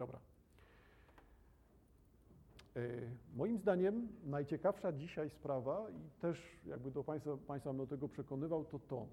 Dobra. 0.00 0.18
E, 2.76 2.80
moim 3.36 3.58
zdaniem 3.58 4.08
najciekawsza 4.24 4.92
dzisiaj 4.92 5.30
sprawa 5.30 5.90
i 5.90 6.20
też 6.20 6.38
jakby 6.66 6.90
do 6.90 7.04
Państwa, 7.04 7.36
Państwa 7.36 7.72
do 7.72 7.86
tego 7.86 8.08
przekonywał, 8.08 8.64
to 8.64 8.78
to. 8.78 9.06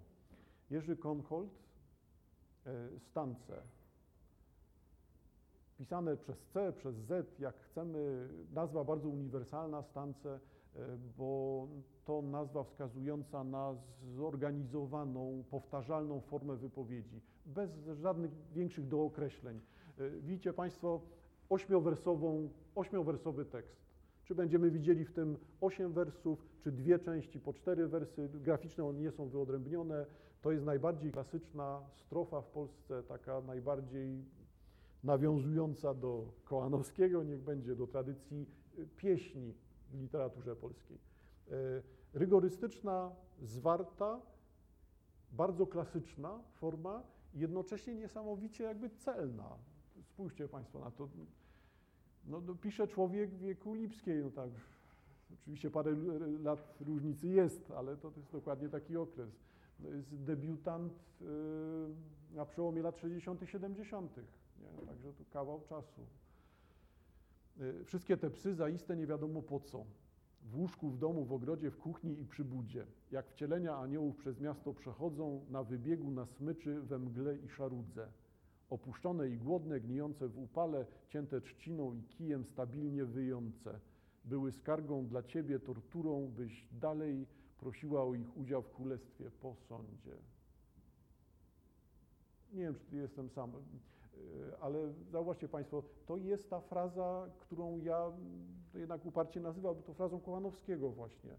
Jerzy 0.70 0.98
Konhold, 0.98 1.50
e, 2.66 3.00
stance, 3.00 3.62
pisane 5.78 6.18
przez 6.18 6.38
C, 6.54 6.74
przez 6.74 6.96
Z, 6.96 7.40
jak 7.40 7.56
chcemy, 7.56 8.30
nazwa 8.54 8.84
bardzo 8.84 9.10
uniwersalna, 9.10 9.84
stance, 9.84 10.40
e, 10.76 10.80
bo 11.18 11.68
to 12.06 12.22
nazwa 12.22 12.64
wskazująca 12.64 13.44
na 13.44 13.76
zorganizowaną, 14.16 15.44
powtarzalną 15.50 16.22
formę 16.22 16.56
wypowiedzi, 16.56 17.22
bez 17.46 17.70
żadnych 18.02 18.32
większych 18.54 18.88
dookreśleń. 18.88 19.62
Widzicie 20.22 20.54
Państwo, 20.54 21.02
ośmiowersową, 21.50 22.50
ośmiowersowy 22.76 23.46
tekst. 23.46 23.88
Czy 24.24 24.36
będziemy 24.36 24.72
widzieli 24.72 25.06
w 25.06 25.12
tym 25.12 25.38
osiem 25.62 25.94
wersów, 25.94 26.46
czy 26.60 26.72
dwie 26.72 27.00
części 27.00 27.40
po 27.40 27.54
cztery 27.54 27.88
wersy, 27.88 28.30
graficzne 28.34 28.86
one 28.86 29.00
nie 29.00 29.12
są 29.12 29.30
wyodrębnione. 29.30 30.06
To 30.42 30.52
jest 30.52 30.66
najbardziej 30.66 31.12
klasyczna 31.12 31.82
strofa 31.94 32.42
w 32.42 32.48
Polsce, 32.48 33.04
taka 33.04 33.42
najbardziej 33.42 34.26
nawiązująca 35.04 35.94
do 35.94 36.34
Kołanowskiego, 36.44 37.24
niech 37.24 37.42
będzie 37.42 37.76
do 37.76 37.88
tradycji 37.88 38.46
pieśni 38.98 39.54
w 39.90 40.02
literaturze 40.02 40.56
polskiej. 40.56 40.98
E, 40.98 41.52
rygorystyczna, 42.14 43.16
zwarta, 43.42 44.22
bardzo 45.32 45.68
klasyczna 45.68 46.40
forma, 46.54 47.04
jednocześnie 47.34 47.96
niesamowicie 47.96 48.64
jakby 48.64 48.90
celna. 48.90 49.58
Spójrzcie 50.18 50.48
Państwo 50.48 50.80
na 50.80 50.92
to. 50.92 51.10
No, 52.26 52.42
no, 52.42 52.56
pisze 52.56 52.88
człowiek 52.88 53.30
w 53.30 53.40
wieku 53.40 53.74
Lipskiej, 53.74 54.24
no 54.24 54.32
tak, 54.32 54.50
oczywiście 55.34 55.72
parę 55.72 55.96
lat 56.44 56.78
różnicy 56.80 57.28
jest, 57.28 57.72
ale 57.72 57.98
to, 57.98 58.12
to 58.12 58.20
jest 58.20 58.32
dokładnie 58.32 58.70
taki 58.70 58.98
okres. 58.98 59.30
To 59.82 59.90
jest 59.90 60.16
debiutant 60.16 60.94
yy, 61.22 61.28
na 62.36 62.46
przełomie 62.46 62.82
lat 62.82 62.98
60., 62.98 63.42
70., 63.46 64.18
nie? 64.18 64.88
także 64.88 65.14
tu 65.14 65.26
kawał 65.34 65.62
czasu. 65.62 66.02
Yy, 67.58 67.84
wszystkie 67.84 68.18
te 68.18 68.30
psy 68.30 68.56
zaiste 68.56 68.96
nie 68.96 69.08
wiadomo 69.08 69.42
po 69.42 69.60
co. 69.60 69.86
W 70.44 70.58
łóżku, 70.58 70.90
w 70.90 70.98
domu, 70.98 71.26
w 71.26 71.34
ogrodzie, 71.34 71.72
w 71.72 71.78
kuchni 71.78 72.20
i 72.20 72.26
przy 72.26 72.44
budzie. 72.44 72.86
Jak 73.12 73.30
wcielenia 73.30 73.78
aniołów 73.78 74.18
przez 74.18 74.40
miasto 74.40 74.74
przechodzą, 74.74 75.46
na 75.50 75.64
wybiegu, 75.64 76.12
na 76.12 76.26
smyczy, 76.26 76.82
we 76.82 77.00
mgle 77.00 77.38
i 77.38 77.50
szarudze. 77.50 78.08
Opuszczone 78.70 79.30
i 79.30 79.38
głodne, 79.38 79.80
gnijące 79.80 80.28
w 80.28 80.38
upale, 80.38 80.86
cięte 81.10 81.42
trzciną 81.42 81.94
i 81.94 82.04
kijem 82.04 82.46
stabilnie 82.46 83.06
wyjące, 83.06 83.80
były 84.26 84.52
skargą 84.52 85.08
dla 85.08 85.24
Ciebie, 85.24 85.60
torturą, 85.60 86.28
byś 86.28 86.68
dalej 86.72 87.28
prosiła 87.58 88.04
o 88.04 88.14
ich 88.14 88.38
udział 88.38 88.62
w 88.62 88.72
królestwie 88.72 89.32
po 89.32 89.56
sądzie. 89.56 90.18
Nie 92.54 92.64
wiem, 92.64 92.76
czy 92.90 92.96
jestem 92.96 93.30
sam, 93.30 93.52
e, 93.52 94.60
ale 94.60 94.94
zauważcie 95.12 95.48
Państwo, 95.48 95.84
to 96.06 96.18
jest 96.18 96.50
ta 96.50 96.62
fraza, 96.62 97.30
którą 97.40 97.78
ja 97.78 98.12
jednak 98.74 99.06
uparcie 99.06 99.40
nazywałbym 99.40 99.84
to 99.84 99.94
frazą 99.94 100.20
Kołanowskiego 100.20 100.90
właśnie. 100.90 101.32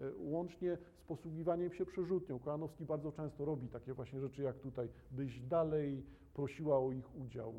E, 0.00 0.12
łącznie 0.16 0.78
z 0.98 1.04
posługiwaniem 1.04 1.72
się 1.72 1.86
przerzutnią. 1.86 2.38
Kolanowski 2.38 2.84
bardzo 2.84 3.12
często 3.12 3.44
robi 3.44 3.68
takie 3.68 3.94
właśnie 3.94 4.20
rzeczy 4.20 4.42
jak 4.42 4.58
tutaj, 4.58 4.88
byś 5.10 5.40
dalej 5.40 6.02
prosiła 6.34 6.78
o 6.78 6.92
ich 6.92 7.16
udział. 7.16 7.54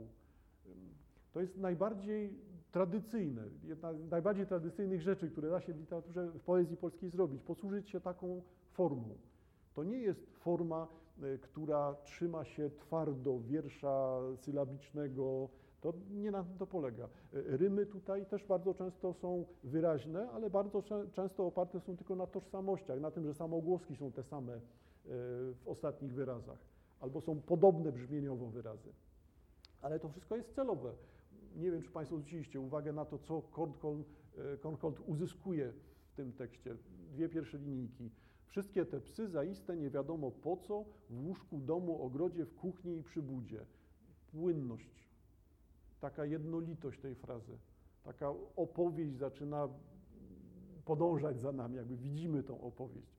To 1.34 1.42
jest 1.42 1.58
najbardziej 1.58 2.40
tradycyjne, 2.72 3.44
jedna 3.64 3.94
z 3.94 4.10
najbardziej 4.12 4.48
tradycyjnych 4.48 5.02
rzeczy, 5.02 5.30
które 5.30 5.50
da 5.50 5.62
się 5.62 5.74
w 5.74 5.80
literaturze, 5.80 6.32
w 6.32 6.40
poezji 6.40 6.78
polskiej 6.78 7.10
zrobić, 7.10 7.44
posłużyć 7.44 7.90
się 7.90 8.02
taką 8.02 8.42
formą. 8.72 9.18
To 9.74 9.84
nie 9.84 9.98
jest 9.98 10.36
forma, 10.36 10.88
e, 11.22 11.38
która 11.38 11.96
trzyma 12.04 12.46
się 12.46 12.70
twardo 12.70 13.40
wiersza 13.40 14.20
sylabicznego, 14.36 15.50
to 15.82 15.94
nie 16.10 16.32
na 16.32 16.44
tym 16.44 16.58
to 16.58 16.68
polega. 16.68 17.08
Rymy 17.34 17.86
tutaj 17.86 18.26
też 18.26 18.44
bardzo 18.44 18.74
często 18.74 19.14
są 19.14 19.46
wyraźne, 19.64 20.30
ale 20.30 20.50
bardzo 20.50 20.84
często 21.14 21.46
oparte 21.46 21.80
są 21.80 21.98
tylko 21.98 22.16
na 22.16 22.28
tożsamościach, 22.28 23.00
na 23.00 23.12
tym, 23.12 23.26
że 23.26 23.34
samogłoski 23.34 23.96
są 23.96 24.12
te 24.12 24.24
same 24.24 24.54
e, 24.54 24.60
w 25.54 25.62
ostatnich 25.66 26.14
wyrazach, 26.14 26.60
albo 27.00 27.22
są 27.22 27.42
podobne 27.42 27.92
brzmieniowo 27.92 28.48
wyrazy. 28.48 28.90
Ale 29.82 30.00
to 30.00 30.10
wszystko 30.10 30.36
jest 30.36 30.56
celowe. 30.56 30.94
Nie 31.56 31.72
wiem, 31.72 31.82
czy 31.82 31.92
Państwo 31.92 32.16
zwróciliście 32.16 32.60
uwagę 32.60 32.94
na 32.94 33.06
to, 33.06 33.18
co 33.18 33.42
Kornhold 33.42 35.00
e, 35.00 35.04
uzyskuje 35.06 35.74
w 36.12 36.16
tym 36.16 36.34
tekście. 36.34 36.76
Dwie 37.12 37.30
pierwsze 37.30 37.58
linijki. 37.58 38.12
Wszystkie 38.48 38.86
te 38.86 39.02
psy 39.02 39.28
zaiste 39.28 39.78
nie 39.78 39.90
wiadomo 39.90 40.32
po 40.32 40.58
co, 40.58 40.86
w 41.10 41.26
łóżku, 41.28 41.58
domu, 41.58 42.04
ogrodzie, 42.04 42.46
w 42.46 42.56
kuchni 42.56 42.98
i 42.98 43.04
przy 43.04 43.22
budzie. 43.22 43.66
Płynność, 44.32 45.07
taka 46.00 46.26
jednolitość 46.26 47.00
tej 47.00 47.16
frazy, 47.16 47.58
taka 48.04 48.34
opowieść 48.56 49.18
zaczyna 49.18 49.70
podążać 50.86 51.40
za 51.40 51.52
nami, 51.52 51.76
jakby 51.76 51.98
widzimy 51.98 52.44
tą 52.44 52.62
opowieść. 52.62 53.18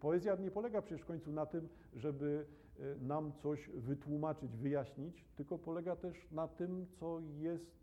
Poezja 0.00 0.36
nie 0.36 0.50
polega 0.50 0.82
przecież 0.82 1.02
w 1.02 1.06
końcu 1.06 1.32
na 1.32 1.46
tym, 1.46 1.68
żeby 1.94 2.46
e, 2.78 2.96
nam 3.04 3.32
coś 3.32 3.68
wytłumaczyć, 3.68 4.56
wyjaśnić, 4.56 5.24
tylko 5.36 5.58
polega 5.58 5.96
też 5.96 6.30
na 6.30 6.48
tym, 6.48 6.86
co 7.00 7.20
jest 7.20 7.76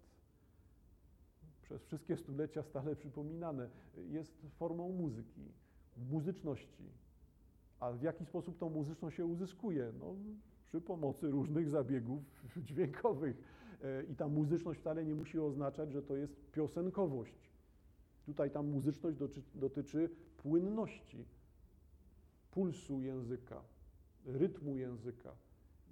przez 1.62 1.84
wszystkie 1.84 2.18
stulecia 2.18 2.63
stale 2.63 2.95
przypominane. 2.95 3.69
Jest 4.09 4.45
formą 4.56 4.90
muzyki, 4.90 5.51
muzyczności. 5.97 6.84
A 7.80 7.91
w 7.91 8.01
jaki 8.01 8.25
sposób 8.25 8.57
tą 8.57 8.69
muzyczność 8.69 9.18
się 9.18 9.25
uzyskuje? 9.25 9.91
No, 10.00 10.16
przy 10.73 10.81
pomocy 10.81 11.31
różnych 11.31 11.69
zabiegów 11.69 12.23
dźwiękowych. 12.66 13.38
E, 13.84 14.03
I 14.03 14.16
ta 14.16 14.28
muzyczność 14.28 14.79
wcale 14.79 15.06
nie 15.06 15.16
musi 15.16 15.39
oznaczać, 15.39 15.91
że 15.91 16.01
to 16.03 16.16
jest 16.16 16.51
piosenkowość. 16.51 17.51
Tutaj 18.25 18.51
ta 18.51 18.61
muzyczność 18.61 19.17
dotyczy, 19.17 19.41
dotyczy 19.56 20.09
płynności, 20.38 21.25
pulsu 22.51 23.01
języka, 23.01 23.62
rytmu 24.25 24.78
języka. 24.78 25.35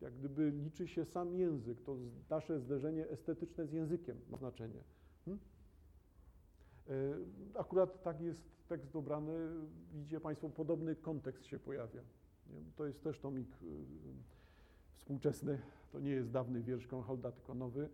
Jak 0.01 0.13
gdyby 0.13 0.51
liczy 0.51 0.87
się 0.87 1.05
sam 1.05 1.35
język, 1.35 1.81
to 1.81 1.97
nasze 2.29 2.59
zderzenie 2.59 3.09
estetyczne 3.09 3.67
z 3.67 3.71
językiem 3.71 4.17
ma 4.29 4.37
znaczenie. 4.37 4.83
Hmm? 5.25 5.39
Akurat 7.55 8.03
tak 8.03 8.21
jest 8.21 8.67
tekst 8.67 8.91
dobrany, 8.91 9.33
widzicie 9.93 10.19
Państwo, 10.19 10.49
podobny 10.49 10.95
kontekst 10.95 11.45
się 11.45 11.59
pojawia. 11.59 12.01
To 12.75 12.85
jest 12.85 13.03
też 13.03 13.19
tomik 13.19 13.49
y, 13.63 14.40
współczesny, 15.01 15.59
to 15.91 15.99
nie 15.99 16.11
jest 16.11 16.31
dawny 16.31 16.63
wiersz 16.63 16.87
Konholda, 16.87 17.31
tylko 17.31 17.53
nowy. 17.53 17.89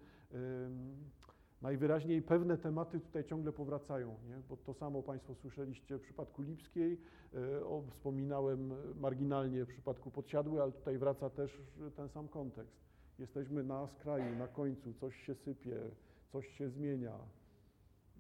Najwyraźniej 1.61 2.21
pewne 2.21 2.57
tematy 2.57 2.99
tutaj 2.99 3.23
ciągle 3.23 3.51
powracają, 3.51 4.15
nie? 4.29 4.41
bo 4.49 4.57
to 4.57 4.73
samo 4.73 5.03
Państwo 5.03 5.35
słyszeliście 5.35 5.97
w 5.97 6.01
przypadku 6.01 6.41
Lipskiej, 6.41 7.01
e, 7.33 7.65
o, 7.65 7.83
wspominałem 7.89 8.73
marginalnie 8.99 9.65
w 9.65 9.67
przypadku 9.67 10.11
Podsiadły, 10.11 10.61
ale 10.61 10.71
tutaj 10.71 10.97
wraca 10.97 11.29
też 11.29 11.61
ten 11.95 12.09
sam 12.09 12.27
kontekst. 12.27 12.75
Jesteśmy 13.19 13.63
na 13.63 13.87
skraju, 13.87 14.35
na 14.35 14.47
końcu, 14.47 14.93
coś 14.93 15.15
się 15.15 15.35
sypie, 15.35 15.75
coś 16.31 16.47
się 16.47 16.69
zmienia. 16.69 17.13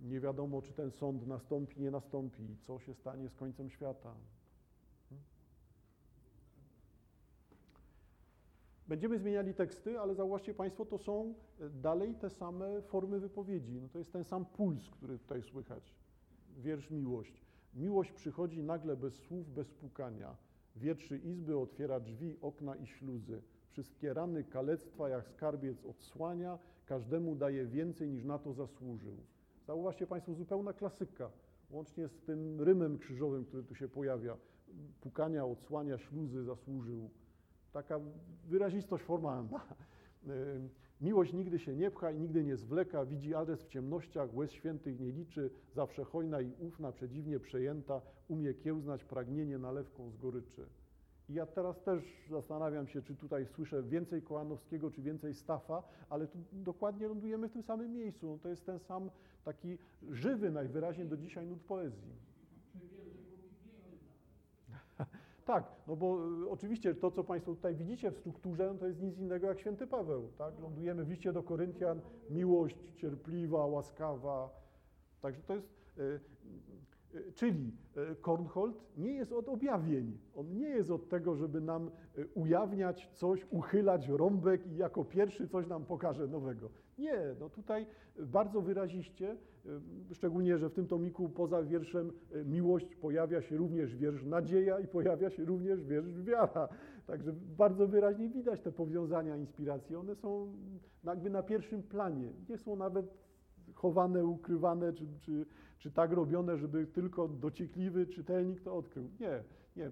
Nie 0.01 0.19
wiadomo, 0.19 0.61
czy 0.61 0.73
ten 0.73 0.91
sąd 0.91 1.27
nastąpi, 1.27 1.81
nie 1.81 1.91
nastąpi, 1.91 2.57
co 2.61 2.79
się 2.79 2.93
stanie 2.93 3.29
z 3.29 3.35
końcem 3.35 3.69
świata. 3.69 4.13
Będziemy 8.87 9.19
zmieniali 9.19 9.53
teksty, 9.53 9.99
ale 9.99 10.15
zauważcie 10.15 10.53
Państwo, 10.53 10.85
to 10.85 10.97
są 10.97 11.33
e, 11.59 11.69
dalej 11.69 12.15
te 12.15 12.29
same 12.29 12.81
formy 12.81 13.19
wypowiedzi. 13.19 13.81
No 13.81 13.89
to 13.89 13.99
jest 13.99 14.13
ten 14.13 14.23
sam 14.23 14.45
puls, 14.45 14.89
który 14.89 15.19
tutaj 15.19 15.43
słychać. 15.43 15.95
Wiersz 16.57 16.91
Miłość. 16.91 17.41
Miłość 17.73 18.11
przychodzi 18.11 18.63
nagle 18.63 18.97
bez 18.97 19.13
słów, 19.13 19.53
bez 19.53 19.71
pukania. 19.71 20.35
Wietrzy 20.75 21.17
izby, 21.17 21.57
otwiera 21.57 21.99
drzwi, 21.99 22.35
okna 22.41 22.75
i 22.75 22.87
śluzy. 22.87 23.41
Wszystkie 23.69 24.13
rany, 24.13 24.43
kalectwa 24.43 25.09
jak 25.09 25.27
skarbiec 25.27 25.85
odsłania, 25.85 26.59
każdemu 26.85 27.35
daje 27.35 27.65
więcej 27.65 28.09
niż 28.09 28.23
na 28.23 28.39
to 28.39 28.53
zasłużył. 28.53 29.17
Zauważcie 29.67 30.07
Państwo, 30.07 30.33
zupełna 30.33 30.73
klasyka, 30.73 31.31
łącznie 31.69 32.07
z 32.07 32.21
tym 32.21 32.61
rymem 32.61 32.97
krzyżowym, 32.97 33.45
który 33.45 33.63
tu 33.63 33.75
się 33.75 33.87
pojawia. 33.87 34.37
Pukania, 35.01 35.45
odsłania, 35.45 35.97
śluzy 35.97 36.43
zasłużył 36.43 37.09
taka 37.77 37.99
wyrazistość 38.47 39.03
formalna. 39.03 39.59
Y, 40.27 40.69
miłość 41.01 41.33
nigdy 41.33 41.59
się 41.59 41.75
nie 41.75 41.91
pcha 41.91 42.11
i 42.11 42.19
nigdy 42.19 42.43
nie 42.43 42.57
zwleka, 42.57 43.05
widzi 43.05 43.35
adres 43.35 43.63
w 43.63 43.67
ciemnościach, 43.67 44.35
łez 44.35 44.51
świętych 44.51 44.99
nie 44.99 45.11
liczy, 45.11 45.49
zawsze 45.75 46.03
hojna 46.03 46.41
i 46.41 46.51
ufna, 46.59 46.91
przedziwnie 46.91 47.39
przejęta, 47.39 48.01
umie 48.27 48.53
kiełznać 48.53 49.03
pragnienie 49.03 49.57
nalewką 49.57 50.09
z 50.09 50.17
goryczy. 50.17 50.65
I 51.29 51.33
ja 51.33 51.45
teraz 51.45 51.81
też 51.81 52.03
zastanawiam 52.29 52.87
się, 52.87 53.01
czy 53.01 53.15
tutaj 53.15 53.45
słyszę 53.45 53.83
więcej 53.83 54.21
Kołanowskiego, 54.21 54.91
czy 54.91 55.01
więcej 55.01 55.33
Staffa, 55.33 55.83
ale 56.09 56.27
tu 56.27 56.37
dokładnie 56.51 57.07
lądujemy 57.07 57.49
w 57.49 57.53
tym 57.53 57.63
samym 57.63 57.93
miejscu. 57.93 58.27
No 58.27 58.37
to 58.37 58.49
jest 58.49 58.65
ten 58.65 58.79
sam 58.79 59.09
taki 59.43 59.77
żywy 60.09 60.51
najwyraźniej 60.51 61.07
do 61.07 61.17
dzisiaj 61.17 61.47
nut 61.47 61.61
poezji. 61.61 62.11
Tak, 65.47 65.63
no 65.87 65.95
bo 65.95 66.17
y, 66.43 66.49
oczywiście 66.49 66.95
to, 66.95 67.11
co 67.11 67.23
Państwo 67.23 67.55
tutaj 67.55 67.75
widzicie 67.75 68.11
w 68.11 68.17
strukturze, 68.17 68.67
no 68.73 68.79
to 68.79 68.87
jest 68.87 69.01
nic 69.01 69.17
innego 69.17 69.47
jak 69.47 69.59
święty 69.59 69.87
Paweł, 69.87 70.29
tak? 70.37 70.59
Lądujemy 70.59 71.03
w 71.03 71.09
liście 71.09 71.33
do 71.33 71.43
Koryntian, 71.43 72.01
miłość 72.29 72.77
cierpliwa, 72.95 73.65
łaskawa. 73.65 74.49
Także 75.21 75.41
to 75.41 75.55
jest, 75.55 75.67
y, 75.97 76.19
czyli 77.35 77.71
y, 78.11 78.15
Kornhold 78.15 78.75
nie 78.97 79.11
jest 79.11 79.31
od 79.31 79.49
objawień, 79.49 80.17
on 80.35 80.57
nie 80.57 80.69
jest 80.69 80.91
od 80.91 81.09
tego, 81.09 81.35
żeby 81.35 81.61
nam 81.61 81.91
y, 82.17 82.27
ujawniać 82.33 83.09
coś, 83.13 83.47
uchylać 83.49 84.07
rąbek 84.07 84.67
i 84.67 84.77
jako 84.77 85.05
pierwszy 85.05 85.47
coś 85.47 85.67
nam 85.67 85.85
pokaże 85.85 86.27
nowego. 86.27 86.69
Nie, 86.97 87.35
no 87.39 87.49
tutaj 87.49 87.85
bardzo 88.19 88.61
wyraziście, 88.61 89.37
szczególnie, 90.11 90.57
że 90.57 90.69
w 90.69 90.73
tym 90.73 90.87
tomiku 90.87 91.29
poza 91.29 91.63
wierszem 91.63 92.11
miłość 92.45 92.95
pojawia 92.95 93.41
się 93.41 93.57
również 93.57 93.95
wiersz 93.95 94.23
nadzieja 94.23 94.79
i 94.79 94.87
pojawia 94.87 95.29
się 95.29 95.45
również 95.45 95.83
wiersz 95.83 96.21
wiara. 96.21 96.69
Także 97.07 97.33
bardzo 97.57 97.87
wyraźnie 97.87 98.29
widać 98.29 98.61
te 98.61 98.71
powiązania 98.71 99.37
inspiracji. 99.37 99.95
One 99.95 100.15
są 100.15 100.53
jakby 101.03 101.29
na 101.29 101.43
pierwszym 101.43 101.83
planie. 101.83 102.31
Nie 102.49 102.57
są 102.57 102.75
nawet 102.75 103.05
chowane, 103.73 104.25
ukrywane, 104.25 104.93
czy, 104.93 105.07
czy, 105.21 105.45
czy 105.77 105.91
tak 105.91 106.11
robione, 106.11 106.57
żeby 106.57 106.87
tylko 106.87 107.27
dociekliwy 107.27 108.07
czytelnik 108.07 108.61
to 108.61 108.77
odkrył. 108.77 109.09
Nie, 109.19 109.43
nie. 109.75 109.85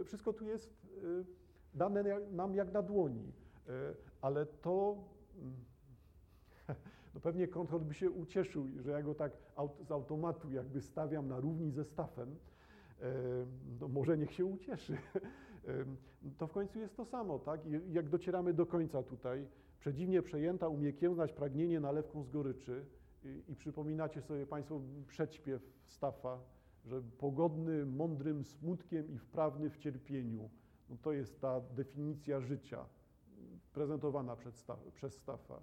E, 0.00 0.04
Wszystko 0.04 0.32
tu 0.32 0.44
jest 0.44 0.86
e, 0.96 1.24
dane 1.74 2.20
nam 2.30 2.54
jak 2.54 2.72
na 2.72 2.82
dłoni, 2.82 3.32
E, 3.68 3.94
ale 4.20 4.46
to 4.46 5.04
mm, 5.38 5.54
no 7.14 7.20
pewnie 7.20 7.48
Konrad 7.48 7.84
by 7.84 7.94
się 7.94 8.10
ucieszył, 8.10 8.68
że 8.80 8.90
ja 8.90 9.02
go 9.02 9.14
tak 9.14 9.32
z 9.82 9.90
automatu 9.90 10.50
jakby 10.50 10.80
stawiam 10.80 11.28
na 11.28 11.40
równi 11.40 11.70
ze 11.70 11.84
Stafem. 11.84 12.36
No 13.80 13.88
może 13.88 14.18
niech 14.18 14.32
się 14.32 14.44
ucieszy. 14.44 14.96
To 16.38 16.46
w 16.46 16.52
końcu 16.52 16.78
jest 16.78 16.96
to 16.96 17.04
samo, 17.04 17.38
tak? 17.38 17.66
I 17.66 17.92
Jak 17.92 18.08
docieramy 18.08 18.54
do 18.54 18.66
końca 18.66 19.02
tutaj, 19.02 19.46
przedziwnie 19.78 20.22
przejęta 20.22 20.68
umie 20.68 20.92
kiełznać 20.92 21.32
pragnienie 21.32 21.80
nalewką 21.80 22.22
z 22.22 22.30
goryczy 22.30 22.84
i, 23.48 23.54
przypominacie 23.54 24.22
sobie 24.22 24.46
Państwo 24.46 24.80
przedśpiew 25.08 25.62
Stafa, 25.86 26.40
że 26.84 27.02
pogodny 27.02 27.86
mądrym 27.86 28.44
smutkiem 28.44 29.10
i 29.10 29.18
wprawny 29.18 29.70
w 29.70 29.78
cierpieniu. 29.78 30.50
No 30.90 30.96
to 31.02 31.12
jest 31.12 31.40
ta 31.40 31.60
definicja 31.60 32.40
życia 32.40 32.86
prezentowana 33.72 34.36
przez 34.94 35.14
Stafa, 35.14 35.62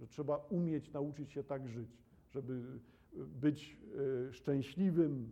że 0.00 0.06
trzeba 0.06 0.36
umieć 0.36 0.92
nauczyć 0.92 1.32
się 1.32 1.44
tak 1.44 1.68
żyć, 1.68 1.98
żeby 2.30 2.52
y, 2.52 3.26
być 3.26 3.78
y, 4.28 4.32
szczęśliwym 4.32 5.30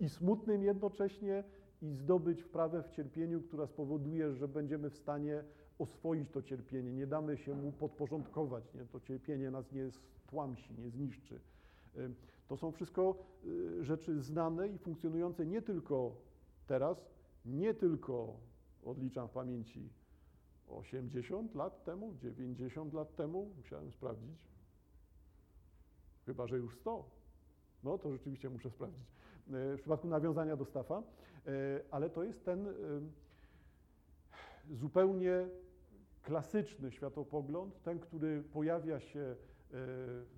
i 0.00 0.08
smutnym 0.08 0.62
jednocześnie 0.62 1.44
i 1.82 1.90
zdobyć 1.92 2.42
wprawę 2.42 2.82
w 2.82 2.90
cierpieniu, 2.90 3.42
która 3.42 3.66
spowoduje, 3.66 4.34
że 4.34 4.48
będziemy 4.48 4.90
w 4.90 4.96
stanie 4.96 5.44
oswoić 5.78 6.30
to 6.30 6.42
cierpienie, 6.42 6.92
nie 6.92 7.06
damy 7.06 7.36
się 7.36 7.54
mu 7.54 7.72
podporządkować, 7.72 8.74
nie? 8.74 8.84
to 8.84 9.00
cierpienie 9.00 9.50
nas 9.50 9.72
nie 9.72 9.90
stłamsi, 9.90 10.74
nie 10.78 10.90
zniszczy. 10.90 11.40
To 12.48 12.56
są 12.56 12.72
wszystko 12.72 13.16
y, 13.44 13.84
rzeczy 13.84 14.22
znane 14.22 14.68
i 14.68 14.78
funkcjonujące 14.78 15.46
nie 15.46 15.62
tylko 15.62 16.16
teraz, 16.66 17.10
nie 17.44 17.74
tylko 17.74 18.36
odliczam 18.84 19.28
w 19.28 19.30
pamięci 19.30 19.88
80 20.68 21.54
lat 21.54 21.84
temu, 21.84 22.14
90 22.14 22.92
lat 22.92 23.16
temu, 23.16 23.50
musiałem 23.56 23.92
sprawdzić. 23.92 24.38
Chyba, 26.26 26.46
że 26.46 26.58
już 26.58 26.76
100. 26.76 27.10
No 27.84 27.98
to 27.98 28.12
rzeczywiście 28.12 28.50
muszę 28.50 28.70
sprawdzić. 28.70 29.04
E, 29.48 29.76
W 29.76 29.80
przypadku 29.80 30.08
nawiązania 30.08 30.56
do 30.56 30.64
Stafa, 30.64 31.02
E, 31.46 31.50
ale 31.90 32.10
to 32.10 32.24
jest 32.24 32.44
ten 32.44 32.66
zupełnie 34.70 35.48
klasyczny 36.28 36.90
światopogląd, 36.90 37.82
ten, 37.82 37.98
który 37.98 38.42
pojawia 38.42 39.00
się 39.00 39.20
e, 39.20 39.36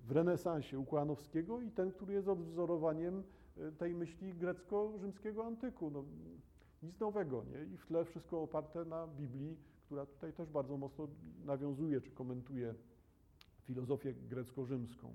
w 0.07 0.11
renesansie 0.11 0.79
u 0.79 0.85
Kołanowskiego 0.85 1.61
i 1.61 1.71
ten, 1.71 1.91
który 1.91 2.13
jest 2.13 2.27
odwzorowaniem 2.27 3.23
e, 3.57 3.71
tej 3.71 3.93
myśli 3.93 4.33
grecko-rzymskiego 4.33 5.45
antyku. 5.45 5.89
No, 5.89 6.03
nic 6.83 6.99
nowego, 6.99 7.43
nie? 7.43 7.73
I 7.73 7.77
w 7.77 7.85
tle 7.85 8.05
wszystko 8.05 8.41
oparte 8.41 8.85
na 8.85 9.07
Biblii, 9.07 9.57
która 9.85 10.05
tutaj 10.05 10.33
też 10.33 10.49
bardzo 10.49 10.77
mocno 10.77 11.07
nawiązuje 11.45 12.01
czy 12.01 12.11
komentuje 12.11 12.75
filozofię 13.65 14.13
grecko-rzymską, 14.13 15.13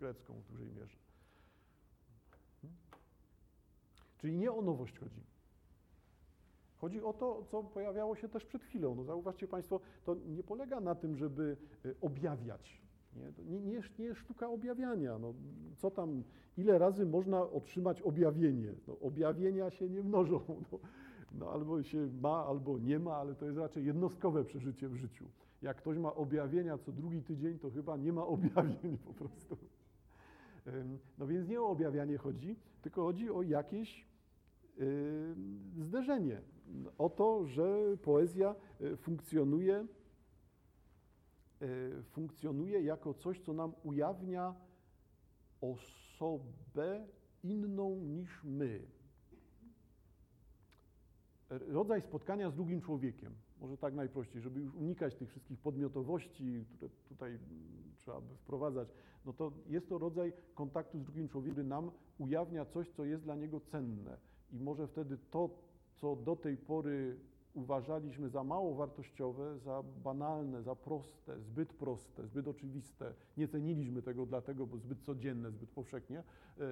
grecką 0.00 0.34
w 0.40 0.50
dużej 0.50 0.68
mierze. 0.68 0.96
Hmm? 2.62 2.78
Czyli 4.18 4.36
nie 4.36 4.52
o 4.52 4.62
nowość 4.62 4.98
chodzi. 4.98 5.33
Chodzi 6.84 7.02
o 7.02 7.12
to, 7.12 7.44
co 7.50 7.62
pojawiało 7.62 8.16
się 8.16 8.28
też 8.28 8.44
przed 8.44 8.62
chwilą. 8.62 8.94
No 8.94 9.04
zauważcie 9.04 9.48
Państwo, 9.48 9.80
to 10.04 10.16
nie 10.26 10.42
polega 10.42 10.80
na 10.80 10.94
tym, 10.94 11.16
żeby 11.16 11.56
y, 11.86 11.94
objawiać. 12.00 12.82
Nie, 13.16 13.32
nie, 13.44 13.60
nie, 13.60 13.72
jest- 14.04 14.18
sztuka 14.18 14.48
objawiania. 14.48 15.18
No, 15.18 15.34
co 15.76 15.90
tam, 15.90 16.22
ile 16.56 16.78
razy 16.78 17.06
można 17.06 17.42
otrzymać 17.50 18.02
objawienie? 18.02 18.74
No, 18.88 18.98
objawienia 19.00 19.70
się 19.70 19.88
nie 19.88 20.02
mnożą. 20.02 20.40
No, 20.72 20.78
no, 21.46 21.50
albo 21.52 21.82
się 21.82 22.08
ma, 22.22 22.44
albo 22.46 22.78
nie 22.78 22.98
ma, 22.98 23.14
ale 23.16 23.34
to 23.34 23.46
jest 23.46 23.58
raczej 23.58 23.84
jednostkowe 23.84 24.44
przeżycie 24.44 24.88
w 24.88 24.94
życiu. 24.94 25.24
Jak 25.62 25.76
ktoś 25.76 25.98
ma 25.98 26.14
objawienia 26.14 26.78
co 26.78 26.92
drugi 26.92 27.22
tydzień, 27.22 27.58
to 27.58 27.70
chyba 27.70 27.96
nie 27.96 28.12
ma 28.12 28.26
objawień 28.36 28.98
po 28.98 29.14
prostu. 29.14 29.56
No 31.18 31.26
więc 31.26 31.48
nie 31.48 31.60
o 31.60 31.66
objawianie 31.68 32.18
chodzi, 32.18 32.56
tylko 32.82 33.02
chodzi 33.02 33.30
o 33.30 33.42
jakieś 33.42 34.06
ym, 34.80 35.72
zderzenie. 35.78 36.40
O 36.98 37.10
to, 37.10 37.46
że 37.46 37.96
poezja 38.02 38.54
y, 38.80 38.96
funkcjonuje, 38.96 39.86
y, 41.62 42.02
funkcjonuje 42.02 42.82
jako 42.82 43.14
coś, 43.14 43.40
co 43.40 43.52
nam 43.52 43.72
ujawnia 43.82 44.54
osobę 45.60 47.06
inną 47.42 47.96
niż 47.96 48.44
my. 48.44 48.86
Rodzaj 51.48 52.02
spotkania 52.02 52.50
z 52.50 52.54
drugim 52.54 52.80
człowiekiem, 52.80 53.34
może 53.60 53.76
tak 53.76 53.94
najprościej, 53.94 54.42
żeby 54.42 54.60
już 54.60 54.74
unikać 54.74 55.14
tych 55.14 55.30
wszystkich 55.30 55.58
podmiotowości, 55.58 56.64
które 56.68 56.90
tutaj 57.08 57.30
mm, 57.30 57.40
trzeba 57.96 58.20
by 58.20 58.36
wprowadzać, 58.36 58.88
no 59.24 59.32
to 59.32 59.52
jest 59.66 59.88
to 59.88 59.98
rodzaj 59.98 60.32
kontaktu 60.54 60.98
z 60.98 61.04
drugim 61.04 61.28
człowiekiem, 61.28 61.54
który 61.54 61.68
nam 61.68 61.90
ujawnia 62.18 62.64
coś, 62.64 62.90
co 62.90 63.04
jest 63.04 63.22
dla 63.22 63.36
niego 63.36 63.60
cenne. 63.60 64.18
I 64.52 64.60
może 64.60 64.86
wtedy 64.86 65.18
to, 65.30 65.50
co 65.94 66.16
do 66.16 66.36
tej 66.36 66.56
pory 66.56 67.16
uważaliśmy 67.54 68.28
za 68.28 68.44
mało 68.44 68.74
wartościowe, 68.74 69.58
za 69.58 69.82
banalne, 69.82 70.62
za 70.62 70.74
proste, 70.74 71.40
zbyt 71.40 71.72
proste, 71.72 72.26
zbyt 72.26 72.48
oczywiste, 72.48 73.14
nie 73.36 73.48
ceniliśmy 73.48 74.02
tego 74.02 74.26
dlatego, 74.26 74.66
bo 74.66 74.78
zbyt 74.78 75.02
codzienne, 75.02 75.50
zbyt 75.50 75.70
powszechnie, 75.70 76.18
e, 76.18 76.64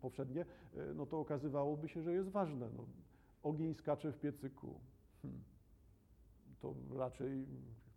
powszednie, 0.00 0.46
e, 0.76 0.94
no 0.94 1.06
to 1.06 1.20
okazywałoby 1.20 1.88
się, 1.88 2.02
że 2.02 2.12
jest 2.12 2.28
ważne. 2.28 2.70
No, 2.76 2.84
ogień 3.42 3.74
skacze 3.74 4.12
w 4.12 4.18
piecyku. 4.18 4.80
Hmm. 5.22 5.42
To 6.60 6.74
raczej 6.96 7.40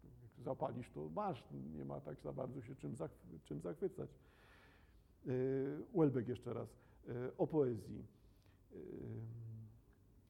jak 0.04 0.44
zapalisz, 0.46 0.90
to 0.90 1.10
masz, 1.10 1.44
nie 1.78 1.86
ma 1.86 2.02
tak 2.02 2.20
za 2.22 2.34
bardzo 2.34 2.62
się 2.62 2.76
czym, 2.76 2.96
zachwy- 2.96 3.40
czym 3.44 3.62
zachwycać. 3.62 4.10
Yy, 5.26 5.84
Welbeck 5.96 6.28
jeszcze 6.28 6.54
raz, 6.54 6.70
o 7.38 7.48
poezji. 7.48 8.06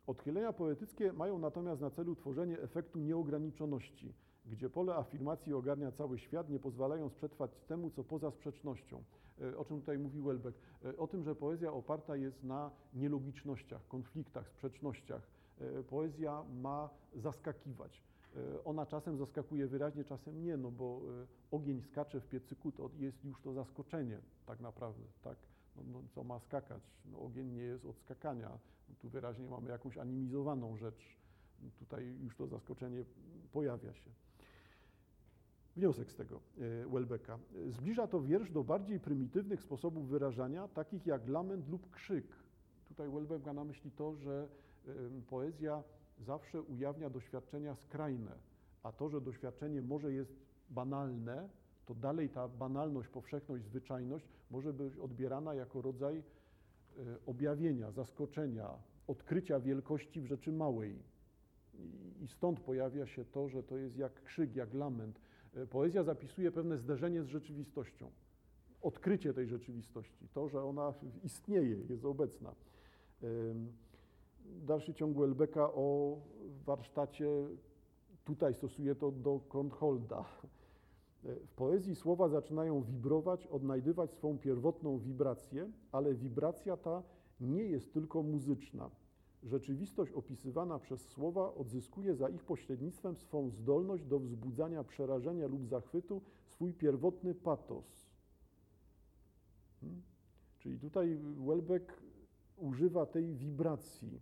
Odchylenia 0.08 0.54
poetyckie 0.54 1.14
mają 1.14 1.40
natomiast 1.40 1.82
na 1.82 1.90
celu 1.90 2.16
tworzenie 2.16 2.60
efektu 2.60 3.00
nieograniczoności, 3.00 4.14
gdzie 4.46 4.70
pole 4.70 4.96
afirmacji 4.96 5.54
ogarnia 5.54 5.92
cały 5.92 6.20
świat, 6.20 6.50
nie 6.50 6.60
pozwalając 6.60 7.14
przetrwać 7.14 7.52
temu, 7.68 7.90
co 7.92 8.04
poza 8.04 8.32
sprzecznością. 8.32 9.04
E, 9.42 9.58
O 9.58 9.66
czym 9.66 9.80
tutaj 9.80 9.98
mówi 9.98 10.22
Welbeck? 10.22 10.60
E, 10.86 10.98
O 10.98 11.08
tym, 11.08 11.24
że 11.24 11.36
poezja 11.36 11.74
oparta 11.74 12.16
jest 12.16 12.44
na 12.44 12.72
nielogicznościach, 12.94 13.88
konfliktach, 13.88 14.50
sprzecznościach. 14.50 15.28
E, 15.62 15.84
Poezja 15.84 16.44
ma 16.62 16.90
zaskakiwać. 17.16 18.04
Ona 18.66 18.86
czasem 18.86 19.18
zaskakuje 19.18 19.68
wyraźnie, 19.68 20.04
czasem 20.04 20.44
nie, 20.44 20.58
no 20.58 20.72
bo 20.72 21.02
ogień 21.52 21.82
skacze 21.82 22.20
w 22.20 22.28
piecyku, 22.28 22.72
to 22.72 22.90
jest 23.00 23.24
już 23.26 23.42
to 23.42 23.54
zaskoczenie 23.54 24.20
tak 24.46 24.60
naprawdę, 24.60 25.04
tak? 25.22 25.38
No, 25.76 25.84
no, 25.92 26.04
co 26.10 26.24
ma 26.24 26.40
skakać? 26.40 26.84
No, 27.06 27.20
ogień 27.20 27.52
nie 27.52 27.62
jest 27.62 27.86
od 27.86 27.98
skakania. 27.98 28.60
Tu 29.00 29.10
wyraźnie 29.10 29.48
mamy 29.48 29.70
jakąś 29.70 29.98
animizowaną 29.98 30.78
rzecz. 30.78 31.18
Tutaj 31.80 32.18
już 32.24 32.36
to 32.36 32.48
zaskoczenie 32.48 33.04
pojawia 33.52 33.94
się. 33.94 34.12
Wniosek 35.76 36.12
z 36.12 36.16
tego 36.16 36.42
e, 36.58 36.90
Welbecka. 36.90 37.40
Zbliża 37.70 38.08
to 38.08 38.22
wiersz 38.22 38.52
do 38.52 38.64
bardziej 38.64 39.00
prymitywnych 39.00 39.62
sposobów 39.62 40.08
wyrażania, 40.08 40.68
takich 40.68 41.06
jak 41.06 41.28
lament 41.28 41.70
lub 41.70 41.90
krzyk. 41.90 42.28
Tutaj 42.88 43.10
Welbeck 43.10 43.46
ma 43.46 43.54
na 43.54 43.64
myśli 43.64 43.92
to, 43.92 44.16
że 44.16 44.48
poezja 45.28 45.84
zawsze 46.20 46.62
ujawnia 46.62 47.10
doświadczenia 47.10 47.76
skrajne, 47.76 48.32
a 48.84 48.92
to, 48.92 49.10
że 49.10 49.22
doświadczenie 49.22 49.82
może 49.82 50.14
jest 50.14 50.34
banalne, 50.70 51.50
to 51.86 51.96
dalej 51.96 52.30
ta 52.30 52.48
banalność, 52.48 53.10
powszechność, 53.10 53.66
zwyczajność 53.66 54.28
może 54.52 54.74
być 54.74 54.98
odbierana 54.98 55.54
jako 55.54 55.82
rodzaj 55.82 56.18
e, 56.18 56.24
objawienia, 57.26 57.92
zaskoczenia, 57.92 58.70
odkrycia 59.08 59.60
wielkości 59.60 60.22
w 60.22 60.26
rzeczy 60.26 60.52
małej. 60.52 61.00
I 62.22 62.28
stąd 62.28 62.60
pojawia 62.60 63.08
się 63.08 63.26
to, 63.26 63.50
że 63.50 63.64
to 63.64 63.78
jest 63.78 63.98
jak 63.98 64.24
krzyk, 64.24 64.56
jak 64.56 64.74
lament. 64.74 65.20
E, 65.54 65.68
poezja 65.68 66.04
zapisuje 66.04 66.52
pewne 66.52 66.78
zderzenie 66.78 67.24
z 67.24 67.28
rzeczywistością, 67.28 68.12
odkrycie 68.82 69.34
tej 69.34 69.48
rzeczywistości, 69.48 70.28
to, 70.34 70.50
że 70.50 70.64
ona 70.64 70.94
istnieje, 71.24 71.78
jest 71.90 72.06
obecna. 72.06 72.56
Dalszy 74.46 74.94
ciąg 74.94 75.18
Welbecka 75.18 75.74
o 75.74 76.18
warsztacie, 76.66 77.28
tutaj 78.24 78.54
stosuje 78.54 78.96
to 78.96 79.12
do 79.12 79.40
Kornholda. 79.40 80.26
E, 81.26 81.36
w 81.36 81.54
poezji 81.54 81.96
słowa 81.96 82.30
zaczynają 82.30 82.84
wibrować, 82.84 83.48
odnajdywać 83.48 84.14
swą 84.14 84.38
pierwotną 84.38 85.00
wibrację, 85.00 85.72
ale 85.92 86.16
wibracja 86.16 86.78
ta 86.78 87.04
nie 87.40 87.64
jest 87.64 87.94
tylko 87.94 88.24
muzyczna. 88.24 88.90
Rzeczywistość 89.44 90.12
opisywana 90.12 90.80
przez 90.80 91.02
słowa 91.10 91.54
odzyskuje 91.54 92.16
za 92.16 92.30
ich 92.30 92.44
pośrednictwem 92.44 93.16
swą 93.16 93.50
zdolność 93.50 94.06
do 94.06 94.20
wzbudzania 94.20 94.84
przerażenia 94.84 95.48
lub 95.48 95.68
zachwytu, 95.68 96.22
swój 96.46 96.74
pierwotny 96.74 97.36
patos. 97.36 98.12
Hmm? 99.82 100.02
Czyli 100.60 100.80
tutaj 100.80 101.20
Welbeck 101.48 102.04
używa 102.58 103.06
tej 103.06 103.36
wibracji, 103.36 104.20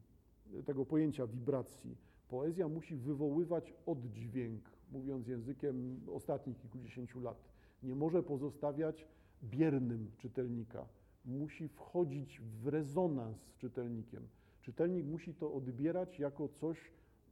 tego 0.66 0.86
pojęcia 0.86 1.28
wibracji. 1.28 1.98
Poezja 2.28 2.68
musi 2.68 2.96
wywoływać 2.96 3.74
oddźwięk, 3.86 4.79
mówiąc 4.92 5.28
językiem 5.28 6.00
ostatnich 6.14 6.58
kilkudziesięciu 6.58 7.20
lat. 7.22 7.38
Nie 7.84 7.96
może 7.96 8.24
pozostawiać 8.24 9.08
biernym 9.44 10.12
czytelnika. 10.18 10.86
Musi 11.26 11.68
wchodzić 11.68 12.42
w 12.42 12.68
rezonans 12.68 13.38
z 13.42 13.58
czytelnikiem. 13.58 14.28
Czytelnik 14.62 15.06
musi 15.06 15.34
to 15.34 15.54
odbierać 15.54 16.20
jako 16.20 16.50
coś 16.50 16.78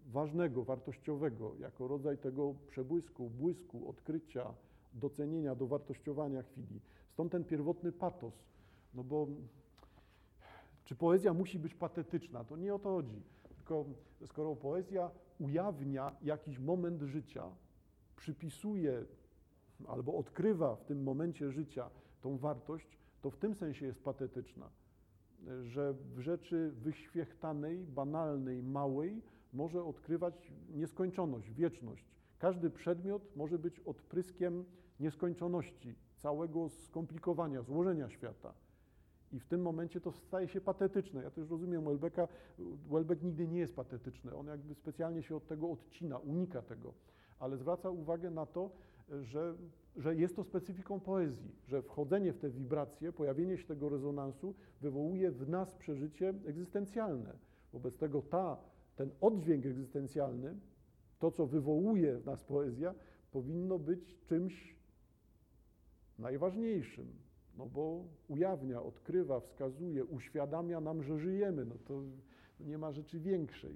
ważnego, 0.08 0.64
wartościowego, 0.64 1.56
jako 1.60 1.88
rodzaj 1.88 2.18
tego 2.18 2.56
przebłysku, 2.68 3.30
błysku, 3.30 3.90
odkrycia, 3.90 4.54
docenienia, 4.94 5.56
dowartościowania 5.56 6.44
chwili. 6.44 6.80
Stąd 7.10 7.32
ten 7.32 7.44
pierwotny 7.44 7.92
patos. 7.92 8.34
No 8.94 9.04
bo 9.04 9.28
czy 10.86 10.96
poezja 10.96 11.34
musi 11.34 11.60
być 11.60 11.74
patetyczna? 11.74 12.44
To 12.44 12.58
nie 12.58 12.76
o 12.76 12.80
to 12.80 12.90
chodzi. 12.90 13.22
Tylko 13.58 13.86
skoro 14.26 14.56
poezja 14.56 15.12
ujawnia 15.40 16.16
jakiś 16.22 16.60
moment 16.60 17.02
życia, 17.02 17.44
przypisuje 18.16 19.06
albo 19.88 20.16
odkrywa 20.18 20.76
w 20.76 20.84
tym 20.84 21.04
momencie 21.04 21.52
życia 21.52 21.90
tą 22.22 22.38
wartość, 22.38 22.98
to 23.22 23.30
w 23.30 23.38
tym 23.38 23.56
sensie 23.56 23.86
jest 23.86 24.04
patetyczna, 24.04 24.70
że 25.64 25.94
w 25.94 26.20
rzeczy 26.20 26.72
wyświechtanej, 26.72 27.86
banalnej, 27.86 28.64
małej 28.64 29.22
może 29.54 29.84
odkrywać 29.84 30.52
nieskończoność, 30.70 31.52
wieczność. 31.52 32.06
Każdy 32.40 32.70
przedmiot 32.70 33.36
może 33.36 33.60
być 33.60 33.80
odpryskiem 33.80 34.66
nieskończoności, 35.00 35.96
całego 36.16 36.70
skomplikowania, 36.70 37.62
złożenia 37.62 38.10
świata. 38.10 38.54
I 39.32 39.40
w 39.40 39.46
tym 39.46 39.62
momencie 39.62 40.02
to 40.02 40.12
staje 40.12 40.48
się 40.48 40.62
patetyczne. 40.62 41.24
Ja 41.24 41.32
też 41.32 41.50
rozumiem 41.50 41.86
Welbecka. 41.86 42.28
Welbeck 42.90 43.24
nigdy 43.24 43.48
nie 43.48 43.60
jest 43.60 43.76
patetyczny. 43.76 44.36
On 44.36 44.48
jakby 44.48 44.76
specjalnie 44.76 45.24
się 45.24 45.36
od 45.36 45.48
tego 45.48 45.72
odcina, 45.72 46.18
unika 46.18 46.62
tego. 46.62 46.94
Ale 47.40 47.58
zwraca 47.58 47.90
uwagę 47.90 48.30
na 48.30 48.46
to, 48.46 48.72
że, 49.22 49.56
że 49.96 50.16
jest 50.16 50.36
to 50.36 50.44
specyfiką 50.44 51.00
poezji, 51.00 51.56
że 51.68 51.82
wchodzenie 51.82 52.34
w 52.34 52.40
te 52.40 52.50
wibracje, 52.50 53.14
pojawienie 53.14 53.58
się 53.58 53.68
tego 53.68 53.90
rezonansu 53.90 54.56
wywołuje 54.82 55.32
w 55.32 55.50
nas 55.50 55.76
przeżycie 55.76 56.34
egzystencjalne. 56.46 57.34
Wobec 57.74 57.98
tego 57.98 58.22
ta, 58.22 58.58
ten 58.96 59.12
oddźwięk 59.22 59.66
egzystencjalny, 59.66 60.56
to 61.20 61.32
co 61.32 61.46
wywołuje 61.46 62.20
w 62.20 62.26
nas 62.26 62.44
poezja, 62.44 62.96
powinno 63.32 63.80
być 63.80 64.20
czymś 64.26 64.76
najważniejszym, 66.20 67.08
no 67.58 67.66
bo 67.66 68.04
ujawnia, 68.28 68.82
odkrywa, 68.82 69.40
wskazuje, 69.40 70.06
uświadamia 70.06 70.82
nam, 70.82 71.04
że 71.04 71.20
żyjemy. 71.20 71.66
No 71.66 71.76
to 71.86 72.02
nie 72.60 72.78
ma 72.78 72.92
rzeczy 72.92 73.20
większej. 73.20 73.76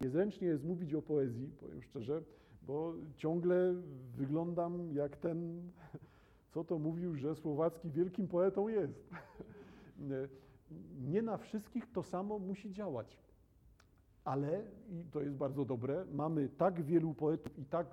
Niezręcznie 0.00 0.48
jest 0.48 0.64
mówić 0.64 0.94
o 0.94 1.02
poezji, 1.02 1.50
powiem 1.60 1.82
szczerze, 1.82 2.22
bo 2.62 2.94
ciągle 3.16 3.74
wyglądam 4.16 4.94
jak 4.94 5.16
ten, 5.16 5.62
co 6.52 6.64
to 6.64 6.78
mówił, 6.78 7.16
że 7.16 7.34
Słowacki 7.34 7.90
wielkim 7.90 8.28
poetą 8.28 8.68
jest. 8.68 9.10
Nie 11.00 11.22
na 11.22 11.36
wszystkich 11.36 11.92
to 11.92 12.02
samo 12.02 12.38
musi 12.38 12.72
działać. 12.72 13.18
Ale, 14.24 14.64
i 14.90 15.04
to 15.04 15.20
jest 15.20 15.36
bardzo 15.36 15.64
dobre, 15.64 16.04
mamy 16.12 16.48
tak 16.48 16.82
wielu 16.82 17.14
poetów 17.14 17.58
i 17.58 17.64
tak 17.64 17.86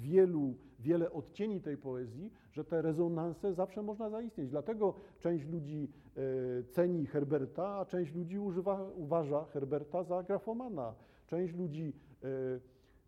wielu, 0.00 0.54
wiele 0.78 1.12
odcieni 1.12 1.60
tej 1.60 1.76
poezji, 1.76 2.30
że 2.52 2.64
te 2.64 2.82
rezonanse 2.82 3.54
zawsze 3.54 3.82
można 3.82 4.10
zaistnieć. 4.10 4.50
Dlatego 4.50 4.94
część 5.18 5.46
ludzi 5.46 5.88
e, 6.16 6.20
ceni 6.62 7.06
Herberta, 7.06 7.68
a 7.68 7.84
część 7.84 8.14
ludzi 8.14 8.38
używa, 8.38 8.90
uważa 8.96 9.44
Herberta 9.44 10.02
za 10.02 10.22
grafomana. 10.22 10.94
Część 11.26 11.54
ludzi 11.54 11.92
e, 12.24 12.28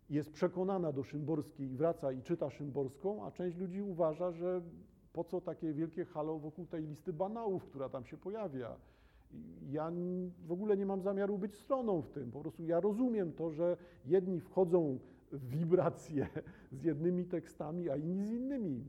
jest 0.09 0.31
przekonana 0.31 0.91
do 0.91 1.03
Szymborskiej 1.03 1.71
i 1.71 1.75
wraca 1.75 2.11
i 2.11 2.21
czyta 2.21 2.49
Szymborską, 2.49 3.25
a 3.25 3.31
część 3.31 3.57
ludzi 3.57 3.81
uważa, 3.81 4.31
że 4.31 4.61
po 5.13 5.23
co 5.23 5.41
takie 5.41 5.73
wielkie 5.73 6.05
halo 6.05 6.39
wokół 6.39 6.65
tej 6.65 6.83
listy 6.83 7.13
banałów, 7.13 7.65
która 7.65 7.89
tam 7.89 8.05
się 8.05 8.17
pojawia. 8.17 8.75
Ja 9.69 9.91
w 10.45 10.51
ogóle 10.51 10.77
nie 10.77 10.85
mam 10.85 11.01
zamiaru 11.01 11.37
być 11.37 11.55
stroną 11.55 12.01
w 12.01 12.09
tym. 12.09 12.31
Po 12.31 12.39
prostu 12.39 12.63
ja 12.63 12.79
rozumiem 12.79 13.33
to, 13.33 13.51
że 13.51 13.77
jedni 14.05 14.39
wchodzą 14.39 14.99
wibracje 15.33 16.29
z 16.71 16.83
jednymi 16.83 17.25
tekstami, 17.25 17.89
a 17.89 17.95
inni 17.95 18.27
z 18.27 18.31
innymi. 18.31 18.85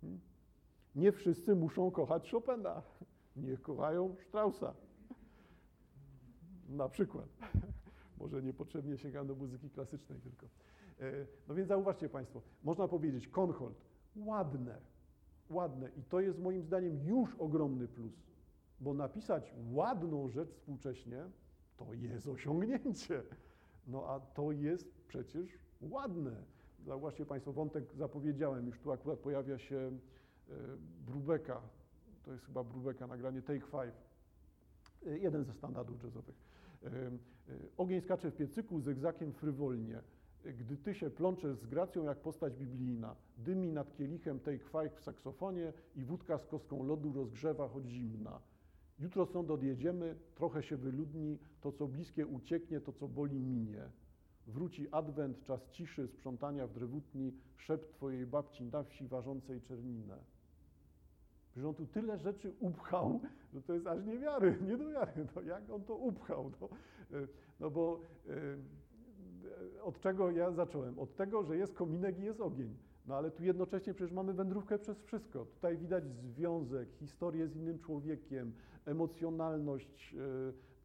Hmm? 0.00 0.20
Nie 0.94 1.12
wszyscy 1.12 1.56
muszą 1.56 1.90
kochać 1.90 2.30
Chopina. 2.30 2.82
Niech 3.36 3.62
kochają 3.62 4.16
Straussa. 4.28 4.74
Na 6.68 6.88
przykład. 6.88 7.28
Może 8.20 8.42
niepotrzebnie 8.42 8.98
sięgam 8.98 9.26
do 9.26 9.34
muzyki 9.34 9.70
klasycznej 9.70 10.20
tylko. 10.20 10.46
E, 11.00 11.26
no 11.48 11.54
więc 11.54 11.68
zauważcie 11.68 12.08
Państwo, 12.08 12.42
można 12.64 12.88
powiedzieć 12.88 13.28
Konhold, 13.28 13.76
ładne, 14.16 14.78
ładne 15.50 15.90
i 15.96 16.02
to 16.02 16.20
jest 16.20 16.38
moim 16.38 16.62
zdaniem 16.62 16.98
już 17.06 17.34
ogromny 17.34 17.88
plus, 17.88 18.12
bo 18.80 18.94
napisać 18.94 19.54
ładną 19.72 20.28
rzecz 20.28 20.50
współcześnie 20.50 21.24
to 21.76 21.94
jest 21.94 22.26
osiągnięcie. 22.26 23.22
No 23.86 24.06
a 24.06 24.20
to 24.20 24.52
jest 24.52 24.94
przecież 25.08 25.58
ładne. 25.80 26.32
Zauważcie 26.86 27.26
Państwo, 27.26 27.52
wątek 27.52 27.94
zapowiedziałem, 27.94 28.66
już 28.66 28.80
tu 28.80 28.92
akurat 28.92 29.18
pojawia 29.18 29.58
się 29.58 29.76
e, 29.76 30.54
Brubeka, 31.06 31.60
to 32.22 32.32
jest 32.32 32.44
chyba 32.44 32.64
Brubeka, 32.64 33.06
nagranie 33.06 33.42
Take 33.42 33.60
Five, 33.60 33.96
e, 35.06 35.18
jeden 35.18 35.44
ze 35.44 35.52
standardów 35.52 36.04
jazzowych. 36.04 36.48
Ogień 37.76 38.00
skacze 38.00 38.30
w 38.30 38.36
piecyku, 38.36 38.80
zygzakiem 38.80 39.32
frywolnie. 39.32 40.00
Gdy 40.44 40.76
ty 40.76 40.94
się 40.94 41.10
plączesz 41.10 41.56
z 41.56 41.66
gracją 41.66 42.04
jak 42.04 42.18
postać 42.18 42.56
biblijna, 42.56 43.16
dymi 43.38 43.72
nad 43.72 43.96
kielichem 43.96 44.40
take 44.40 44.58
five 44.58 44.94
w 44.94 45.00
saksofonie 45.00 45.72
i 45.96 46.04
wódka 46.04 46.38
z 46.38 46.46
kostką 46.46 46.84
lodu 46.84 47.12
rozgrzewa 47.12 47.68
choć 47.68 47.86
zimna. 47.86 48.40
Jutro 48.98 49.26
stąd 49.26 49.50
odjedziemy, 49.50 50.16
trochę 50.34 50.62
się 50.62 50.76
wyludni, 50.76 51.38
to 51.60 51.72
co 51.72 51.88
bliskie 51.88 52.26
ucieknie, 52.26 52.80
to 52.80 52.92
co 52.92 53.08
boli 53.08 53.40
minie. 53.40 53.90
Wróci 54.48 54.86
adwent, 54.90 55.44
czas 55.44 55.70
ciszy, 55.70 56.08
sprzątania 56.08 56.66
w 56.66 56.72
drewutni, 56.72 57.32
szept 57.56 57.92
twojej 57.92 58.26
babci 58.26 58.64
na 58.64 58.82
wsi 58.82 59.08
ważącej 59.08 59.62
czerninę. 59.62 60.18
Że 61.56 61.68
on 61.68 61.74
tu 61.74 61.86
tyle 61.86 62.18
rzeczy 62.18 62.54
upchał, 62.60 63.20
że 63.52 63.62
to 63.62 63.74
jest 63.74 63.86
aż 63.86 64.04
nie 64.04 64.18
wiary, 64.18 64.58
nie 64.68 64.76
do 64.76 64.88
wiary. 64.88 65.26
No, 65.36 65.42
jak 65.42 65.70
on 65.70 65.84
to 65.84 65.96
upchał? 65.96 66.52
No, 66.60 66.68
e, 67.18 67.28
no 67.60 67.70
bo 67.70 68.00
e, 68.28 69.82
od 69.82 70.00
czego 70.00 70.30
ja 70.30 70.52
zacząłem? 70.52 70.98
Od 70.98 71.16
tego, 71.16 71.44
że 71.44 71.56
jest 71.56 71.74
kominek 71.74 72.18
i 72.18 72.22
jest 72.22 72.40
ogień. 72.40 72.76
No 73.06 73.16
ale 73.16 73.30
tu 73.30 73.44
jednocześnie 73.44 73.94
przecież 73.94 74.12
mamy 74.12 74.32
wędrówkę 74.32 74.78
przez 74.78 75.02
wszystko. 75.02 75.44
Tutaj 75.44 75.78
widać 75.78 76.04
związek, 76.08 76.88
historię 76.92 77.48
z 77.48 77.56
innym 77.56 77.78
człowiekiem, 77.78 78.52
emocjonalność, 78.84 80.14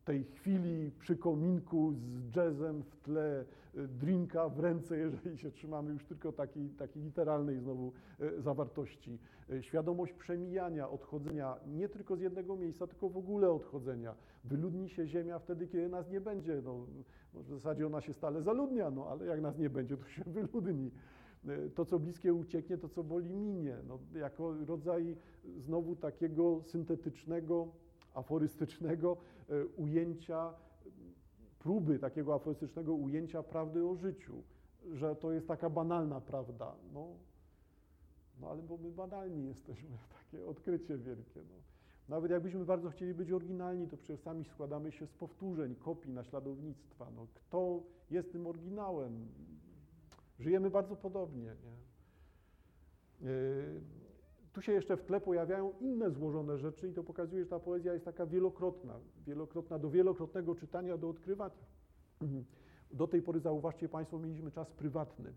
tej 0.04 0.24
chwili 0.24 0.92
przy 1.00 1.18
kominku 1.18 1.94
z 1.94 2.36
jazzem 2.36 2.84
w 2.84 2.96
tle, 2.96 3.46
y, 3.76 3.88
drinka 3.88 4.50
w 4.50 4.60
ręce, 4.60 4.98
jeżeli 5.06 5.38
się 5.38 5.52
trzymamy 5.52 5.92
już 5.94 6.06
tylko 6.06 6.32
takiej, 6.32 6.70
takiej 6.70 7.04
literalnej 7.04 7.60
znowu 7.60 7.92
y, 8.22 8.42
zawartości. 8.42 9.20
Y, 9.50 9.64
Świadomość 9.64 10.14
przemijania, 10.14 10.90
odchodzenia 10.90 11.56
nie 11.68 11.90
tylko 11.90 12.16
z 12.16 12.22
jednego 12.22 12.56
miejsca, 12.56 12.88
tylko 12.88 13.10
w 13.10 13.18
ogóle 13.18 13.52
odchodzenia. 13.52 14.16
Wyludni 14.44 14.90
się 14.90 15.08
ziemia 15.08 15.40
wtedy, 15.40 15.68
kiedy 15.68 15.90
nas 15.90 16.10
nie 16.10 16.22
będzie. 16.22 16.62
No, 16.66 16.86
w 17.34 17.50
zasadzie 17.50 17.88
ona 17.88 18.02
się 18.02 18.14
stale 18.14 18.42
zaludnia, 18.42 18.92
no 18.92 19.08
ale 19.08 19.26
jak 19.26 19.42
nas 19.42 19.58
nie 19.58 19.70
będzie, 19.70 19.98
to 19.98 20.08
się 20.08 20.24
wyludni. 20.38 20.92
To, 21.76 21.86
co 21.86 22.00
bliskie 22.00 22.34
ucieknie, 22.34 22.78
to, 22.78 22.90
co 22.90 23.04
boli 23.04 23.36
minie. 23.36 23.78
No, 23.88 24.00
jako 24.16 24.54
rodzaj 24.66 25.18
znowu 25.58 25.96
takiego 25.96 26.62
syntetycznego, 26.64 27.68
aforystycznego 28.14 29.18
e, 29.50 29.66
ujęcia, 29.66 30.54
próby 31.60 32.00
takiego 32.00 32.34
aforystycznego 32.34 32.94
ujęcia 32.94 33.44
prawdy 33.44 33.88
o 33.88 33.96
życiu, 33.96 34.44
że 34.92 35.16
to 35.16 35.32
jest 35.32 35.48
taka 35.48 35.70
banalna 35.70 36.22
prawda. 36.22 36.76
No, 36.94 37.08
no 38.42 38.50
ale 38.50 38.62
bo 38.62 38.78
my 38.78 38.92
banalni 38.92 39.46
jesteśmy, 39.46 39.98
takie 40.32 40.46
odkrycie 40.46 40.98
wielkie. 40.98 41.40
No. 41.40 41.56
Nawet 42.10 42.32
jakbyśmy 42.32 42.66
bardzo 42.66 42.90
chcieli 42.90 43.14
być 43.14 43.32
oryginalni, 43.32 43.88
to 43.88 43.98
przecież 43.98 44.20
sami 44.20 44.46
składamy 44.46 44.92
się 44.92 45.08
z 45.08 45.14
powtórzeń, 45.14 45.76
kopii, 45.76 46.12
naśladownictwa. 46.12 47.12
No, 47.16 47.28
kto 47.34 47.84
jest 48.12 48.32
tym 48.32 48.48
oryginałem? 48.48 49.28
Żyjemy 50.40 50.70
bardzo 50.70 50.96
podobnie. 50.96 51.56
Nie? 51.64 51.84
Tu 54.54 54.62
się 54.62 54.72
jeszcze 54.72 54.98
w 54.98 55.04
tle 55.04 55.22
pojawiają 55.22 55.74
inne 55.80 56.12
złożone 56.12 56.58
rzeczy 56.58 56.90
i 56.90 56.94
to 56.94 57.04
pokazuje, 57.04 57.44
że 57.44 57.50
ta 57.50 57.60
poezja 57.60 57.94
jest 57.94 58.06
taka 58.06 58.26
wielokrotna, 58.26 59.00
wielokrotna 59.26 59.80
do 59.80 59.90
wielokrotnego 59.90 60.56
czytania, 60.56 60.98
do 60.98 61.10
odkrywania. 61.10 61.66
Do 62.92 63.08
tej 63.08 63.22
pory 63.22 63.40
zauważcie 63.40 63.90
Państwo, 63.90 64.20
mieliśmy 64.20 64.52
czas 64.52 64.72
prywatny. 64.72 65.34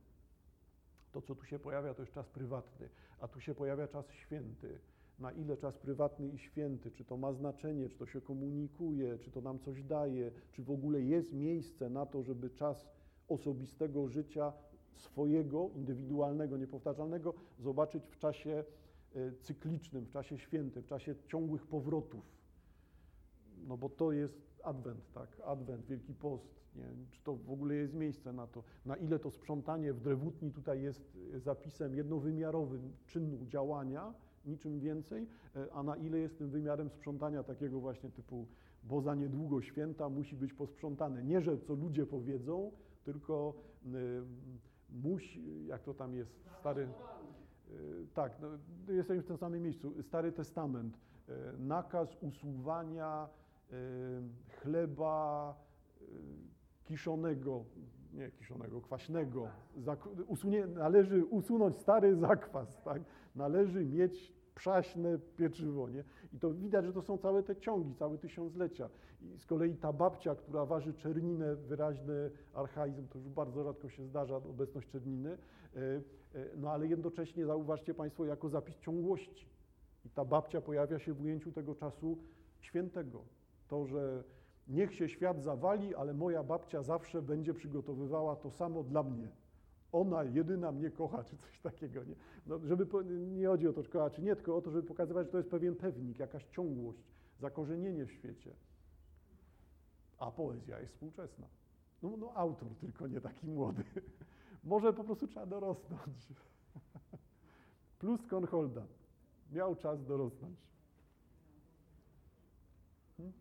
To, 1.13 1.23
co 1.23 1.35
tu 1.35 1.45
się 1.45 1.59
pojawia, 1.59 1.95
to 1.95 2.03
jest 2.03 2.13
czas 2.13 2.29
prywatny, 2.29 2.89
a 3.21 3.29
tu 3.29 3.41
się 3.41 3.55
pojawia 3.55 3.89
czas 3.89 4.11
święty. 4.11 4.79
Na 5.19 5.33
ile 5.33 5.57
czas 5.57 5.79
prywatny 5.79 6.29
i 6.29 6.39
święty, 6.39 6.91
czy 6.91 7.05
to 7.05 7.17
ma 7.17 7.33
znaczenie, 7.33 7.89
czy 7.89 7.99
to 7.99 8.07
się 8.07 8.21
komunikuje, 8.21 9.19
czy 9.19 9.31
to 9.31 9.41
nam 9.41 9.59
coś 9.59 9.83
daje, 9.83 10.31
czy 10.53 10.63
w 10.63 10.71
ogóle 10.71 11.03
jest 11.03 11.33
miejsce 11.33 11.91
na 11.91 12.07
to, 12.07 12.23
żeby 12.23 12.51
czas 12.51 12.89
osobistego 13.29 14.09
życia 14.09 14.53
swojego, 14.93 15.71
indywidualnego, 15.75 16.57
niepowtarzalnego 16.57 17.35
zobaczyć 17.59 18.07
w 18.07 18.19
czasie 18.19 18.65
cyklicznym, 19.41 20.05
w 20.05 20.11
czasie 20.11 20.39
świętym, 20.39 20.83
w 20.83 20.87
czasie 20.87 21.15
ciągłych 21.27 21.67
powrotów. 21.67 22.25
No 23.67 23.77
bo 23.77 23.89
to 23.89 24.13
jest 24.13 24.61
Adwent, 24.65 25.13
tak? 25.13 25.41
Adwent, 25.45 25.87
Wielki 25.87 26.15
Post. 26.15 26.57
Nie? 26.77 26.85
Czy 27.11 27.23
to 27.23 27.37
w 27.37 27.51
ogóle 27.51 27.75
jest 27.75 27.95
miejsce 27.95 28.33
na 28.33 28.47
to? 28.47 28.63
Na 28.87 28.97
ile 28.97 29.19
to 29.19 29.31
sprzątanie 29.31 29.93
w 29.93 30.01
drewutni 30.01 30.53
tutaj 30.53 30.83
jest 30.83 31.19
zapisem 31.35 31.95
jednowymiarowym 31.95 32.93
czynu 33.07 33.47
działania, 33.47 34.15
niczym 34.47 34.81
więcej, 34.81 35.27
e, 35.57 35.73
a 35.73 35.83
na 35.83 35.97
ile 35.97 36.19
jest 36.19 36.39
tym 36.39 36.51
wymiarem 36.51 36.91
sprzątania 36.91 37.43
takiego 37.43 37.81
właśnie 37.81 38.11
typu, 38.11 38.47
bo 38.85 39.01
za 39.01 39.15
niedługo 39.15 39.63
święta 39.63 40.09
musi 40.09 40.37
być 40.37 40.53
posprzątane. 40.53 41.25
Nie, 41.25 41.41
że 41.41 41.59
co 41.59 41.75
ludzie 41.75 42.07
powiedzą, 42.07 42.73
tylko 43.05 43.55
y, 43.87 44.23
musi, 44.91 45.67
jak 45.67 45.83
to 45.83 45.95
tam 45.95 46.15
jest, 46.15 46.31
stary, 46.61 46.89
tak, 48.15 48.33
no, 48.41 48.49
jesteśmy 48.95 49.23
w 49.23 49.27
tym 49.27 49.37
samym 49.37 49.63
miejscu, 49.63 50.03
Stary 50.03 50.33
Testament, 50.33 50.99
y, 51.29 51.33
nakaz 51.59 52.17
usuwania 52.21 53.29
chleba 54.61 55.55
kiszonego, 56.85 57.65
nie 58.13 58.31
kiszonego, 58.31 58.81
kwaśnego, 58.81 59.49
usunie, 60.27 60.67
należy 60.67 61.25
usunąć 61.25 61.77
stary 61.77 62.17
zakwas, 62.17 62.83
tak? 62.83 63.03
należy 63.35 63.85
mieć 63.85 64.33
przaśne 64.57 65.19
pieczywo, 65.37 65.89
nie? 65.89 66.05
I 66.33 66.39
to 66.39 66.51
widać, 66.51 66.85
że 66.85 66.93
to 66.93 67.03
są 67.03 67.19
całe 67.19 67.43
te 67.43 67.57
ciągi, 67.57 67.95
całe 67.95 68.19
tysiąclecia. 68.19 68.89
I 69.21 69.39
z 69.39 69.47
kolei 69.47 69.77
ta 69.77 69.93
babcia, 69.93 70.35
która 70.35 70.67
waży 70.67 70.95
czerninę, 70.95 71.57
wyraźny 71.57 72.31
archaizm, 72.55 73.09
to 73.09 73.19
już 73.19 73.29
bardzo 73.29 73.65
rzadko 73.65 73.89
się 73.89 74.07
zdarza, 74.07 74.37
obecność 74.37 74.89
czerniny, 74.89 75.31
e, 75.31 75.81
e, 76.35 76.57
no 76.57 76.71
ale 76.71 76.87
jednocześnie 76.87 77.47
zauważcie 77.47 77.95
Państwo 77.95 78.25
jako 78.25 78.49
zapis 78.49 78.79
ciągłości. 78.79 79.47
I 80.05 80.11
ta 80.11 80.25
babcia 80.25 80.61
pojawia 80.61 80.99
się 80.99 81.13
w 81.13 81.23
ujęciu 81.23 81.53
tego 81.53 81.75
czasu 81.75 82.19
świętego. 82.61 83.23
To, 83.69 83.87
że 83.87 84.25
niech 84.69 84.95
się 84.95 85.09
świat 85.09 85.43
zawali, 85.43 85.95
ale 85.95 86.15
moja 86.15 86.43
babcia 86.43 86.83
zawsze 86.83 87.23
będzie 87.23 87.55
przygotowywała 87.55 88.37
to 88.37 88.51
samo 88.51 88.83
dla 88.83 89.03
mnie 89.03 89.29
ona 89.93 90.25
jedyna 90.25 90.73
mnie 90.73 90.91
kocha, 90.91 91.25
czy 91.25 91.37
coś 91.37 91.61
takiego. 91.61 92.05
Nie, 92.05 92.15
no, 92.47 92.59
żeby, 92.59 92.87
nie 93.27 93.47
chodzi 93.47 93.69
o 93.69 93.73
to, 93.73 93.83
czy 93.83 93.91
kocha, 93.91 94.11
czy 94.11 94.23
nie, 94.23 94.37
tylko 94.37 94.57
o 94.57 94.63
to, 94.63 94.71
żeby 94.71 94.89
pokazywać, 94.89 95.27
że 95.27 95.33
to 95.33 95.39
jest 95.39 95.51
pewien 95.51 95.77
pewnik, 95.77 96.19
jakaś 96.19 96.45
ciągłość, 96.47 96.99
zakorzenienie 97.41 98.07
w 98.07 98.13
świecie. 98.13 98.55
A 100.19 100.31
poezja 100.31 100.81
jest 100.81 100.93
współczesna. 100.93 101.47
No, 102.03 102.17
no 102.17 102.33
autor 102.35 102.69
tylko 102.81 103.07
nie 103.07 103.21
taki 103.21 103.47
młody. 103.47 103.85
Może 104.65 104.93
po 104.93 105.05
prostu 105.05 105.27
trzeba 105.27 105.47
dorosnąć. 105.47 106.29
Plus 107.99 108.27
Kornholda. 108.27 108.87
Miał 109.53 109.77
czas 109.77 110.05
dorosnąć. 110.05 110.59
Hmm? 113.17 113.33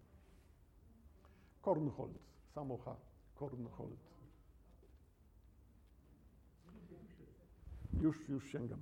Kornhold, 1.61 2.19
samo 2.53 2.77
H. 2.77 2.95
Kornhold. 3.35 4.14
Już, 8.05 8.29
już 8.29 8.51
sięgam. 8.51 8.81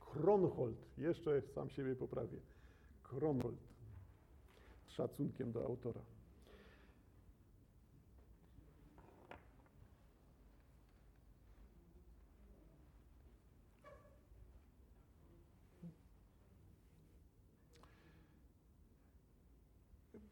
Kronhold, 0.00 0.98
jeszcze 0.98 1.42
sam 1.42 1.70
siebie 1.70 1.96
poprawię. 1.96 2.38
Kronhold, 3.02 3.58
z 4.86 4.90
szacunkiem 4.90 5.52
do 5.52 5.64
autora. 5.64 6.00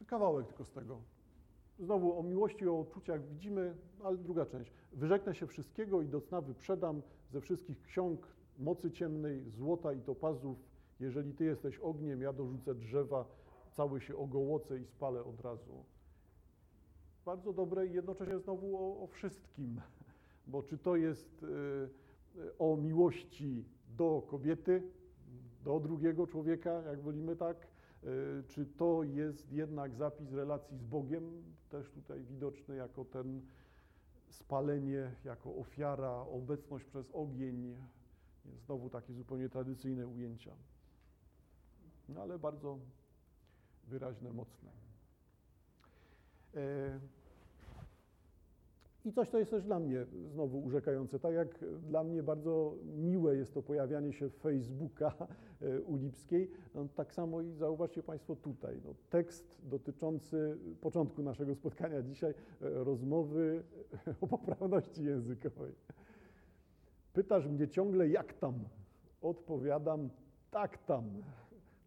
Kawałek 0.07 0.47
tylko 0.47 0.65
z 0.65 0.73
tego. 0.73 1.14
Znowu 1.79 2.19
o 2.19 2.23
miłości, 2.23 2.69
o 2.69 2.73
uczuciach 2.73 3.29
widzimy, 3.29 3.75
ale 4.03 4.17
druga 4.17 4.47
część. 4.47 4.73
Wyrzeknę 4.93 5.35
się 5.35 5.47
wszystkiego 5.47 6.03
i 6.03 6.09
do 6.09 6.21
cna 6.21 6.41
wyprzedam 6.41 7.03
ze 7.31 7.41
wszystkich 7.41 7.83
ksiąg 7.83 8.27
mocy 8.59 8.91
ciemnej, 8.91 9.51
złota 9.51 9.93
i 9.93 10.01
topazów. 10.01 10.59
Jeżeli 11.01 11.35
Ty 11.35 11.45
jesteś 11.45 11.79
ogniem, 11.79 12.23
ja 12.23 12.33
dorzucę 12.33 12.75
drzewa, 12.75 13.25
cały 13.73 14.01
się 14.01 14.17
ogołocę 14.17 14.79
i 14.79 14.85
spalę 14.85 15.25
od 15.25 15.41
razu. 15.41 15.85
Bardzo 17.25 17.53
dobre 17.53 17.87
i 17.87 17.93
jednocześnie 17.93 18.39
znowu 18.39 18.77
o, 18.77 19.03
o 19.03 19.07
wszystkim, 19.07 19.81
bo 20.47 20.63
czy 20.63 20.79
to 20.79 20.97
jest 20.97 21.43
y, 21.43 21.49
o 22.59 22.77
miłości 22.77 23.65
do 23.97 24.23
kobiety, 24.27 24.83
do 25.65 25.81
drugiego 25.81 26.27
człowieka, 26.27 26.83
jak 26.83 27.01
wolimy 27.01 27.37
tak, 27.37 27.67
czy 28.49 28.67
to 28.67 29.03
jest 29.03 29.53
jednak 29.53 29.95
zapis 29.95 30.33
relacji 30.33 30.77
z 30.79 30.85
Bogiem, 30.85 31.43
też 31.71 31.91
tutaj 31.91 32.25
widoczny 32.25 32.77
jako 32.77 33.05
ten 33.05 33.43
spalenie, 34.31 35.15
jako 35.25 35.57
ofiara, 35.57 36.13
obecność 36.13 36.85
przez 36.85 37.11
ogień, 37.11 37.77
znowu 38.45 38.91
takie 38.91 39.13
zupełnie 39.15 39.49
tradycyjne 39.49 40.07
ujęcia, 40.07 40.53
no 42.09 42.23
ale 42.23 42.39
bardzo 42.39 42.79
wyraźne, 43.85 44.33
mocne. 44.33 44.71
E, 49.05 49.09
I 49.09 49.13
coś, 49.13 49.31
to 49.31 49.39
jest 49.39 49.51
też 49.51 49.65
dla 49.65 49.81
mnie 49.81 50.07
znowu 50.27 50.65
urzekające. 50.65 51.19
Tak 51.19 51.35
jak 51.35 51.65
dla 51.83 52.05
mnie 52.05 52.23
bardzo 52.23 52.75
miłe 52.97 53.37
jest 53.37 53.55
to 53.55 53.63
pojawianie 53.63 54.13
się 54.13 54.31
Facebooka 54.31 55.15
e, 55.63 55.81
u 55.81 55.97
Lipskiej, 55.97 56.51
no, 56.75 56.89
tak 56.95 57.15
samo 57.15 57.43
i 57.43 57.53
zauważcie 57.53 58.03
Państwo 58.03 58.37
tutaj. 58.37 58.81
No, 58.85 58.95
tekst 59.11 59.61
dotyczący 59.63 60.59
początku 60.81 61.23
naszego 61.23 61.55
spotkania 61.55 62.03
dzisiaj, 62.03 62.31
e, 62.31 62.35
rozmowy 62.61 63.63
o 64.21 64.27
poprawności 64.27 65.05
językowej. 65.05 65.75
Pytasz 67.13 67.47
mnie 67.47 67.69
ciągle, 67.69 68.09
jak 68.09 68.33
tam? 68.33 68.55
Odpowiadam, 69.23 70.11
tak 70.51 70.79
tam. 70.79 71.05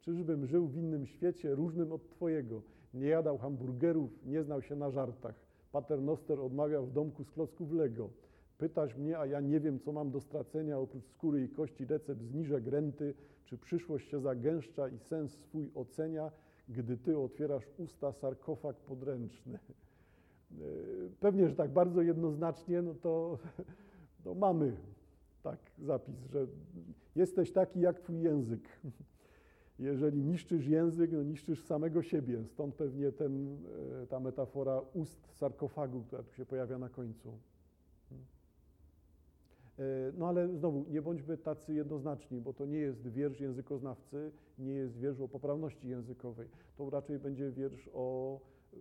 Czyżbym 0.01 0.45
żył 0.45 0.67
w 0.67 0.75
innym 0.75 1.05
świecie, 1.05 1.55
różnym 1.55 1.91
od 1.91 2.09
Twojego. 2.09 2.61
Nie 2.93 3.07
jadał 3.07 3.37
hamburgerów, 3.37 4.25
nie 4.25 4.43
znał 4.43 4.61
się 4.61 4.75
na 4.75 4.89
żartach 4.89 5.46
Paternoster 5.77 6.39
odmawiał 6.39 6.85
w 6.85 6.91
domku 6.91 7.23
z 7.23 7.31
klocków 7.31 7.71
Lego. 7.71 8.09
Pytasz 8.57 8.95
mnie, 8.95 9.19
a 9.19 9.25
ja 9.25 9.41
nie 9.41 9.59
wiem, 9.59 9.79
co 9.79 9.91
mam 9.91 10.11
do 10.11 10.21
stracenia, 10.21 10.79
oprócz 10.79 11.05
skóry 11.05 11.43
i 11.43 11.49
kości 11.49 11.85
recept 11.85 12.21
zniżek 12.21 12.67
renty, 12.67 13.13
czy 13.45 13.57
przyszłość 13.57 14.09
się 14.09 14.19
zagęszcza 14.19 14.87
i 14.87 14.99
sens 14.99 15.31
swój 15.31 15.71
ocenia, 15.75 16.31
gdy 16.69 16.97
ty 16.97 17.17
otwierasz 17.17 17.67
usta 17.77 18.11
sarkofag 18.11 18.75
podręczny. 18.75 19.59
Pewnie, 21.19 21.49
że 21.49 21.55
tak 21.55 21.71
bardzo 21.71 22.01
jednoznacznie, 22.01 22.81
no 22.81 22.93
to, 22.93 23.37
to 24.23 24.35
mamy 24.35 24.77
tak 25.43 25.59
zapis, 25.79 26.15
że 26.31 26.47
jesteś 27.15 27.51
taki 27.51 27.79
jak 27.79 27.99
twój 27.99 28.21
język. 28.21 28.69
Jeżeli 29.79 30.23
niszczysz 30.23 30.67
język, 30.67 31.11
no 31.11 31.23
niszczysz 31.23 31.63
samego 31.63 32.03
siebie. 32.03 32.43
Stąd 32.45 32.75
pewnie 32.75 33.11
ten, 33.11 33.57
e, 34.03 34.07
ta 34.07 34.19
metafora 34.19 34.81
ust 34.93 35.27
sarkofagu, 35.33 36.01
która 36.01 36.23
tu 36.23 36.33
się 36.33 36.45
pojawia 36.45 36.77
na 36.77 36.89
końcu. 36.89 37.33
E, 39.79 39.83
no 40.17 40.27
ale 40.27 40.57
znowu, 40.57 40.85
nie 40.89 41.01
bądźmy 41.01 41.37
tacy 41.37 41.73
jednoznaczni, 41.73 42.41
bo 42.41 42.53
to 42.53 42.65
nie 42.65 42.77
jest 42.77 43.07
wiersz 43.07 43.39
językoznawcy, 43.39 44.31
nie 44.59 44.71
jest 44.71 44.97
wiersz 44.97 45.21
o 45.21 45.27
poprawności 45.27 45.87
językowej. 45.87 46.47
To 46.77 46.89
raczej 46.89 47.19
będzie 47.19 47.51
wiersz 47.51 47.89
o 47.93 48.39
e, 48.73 48.77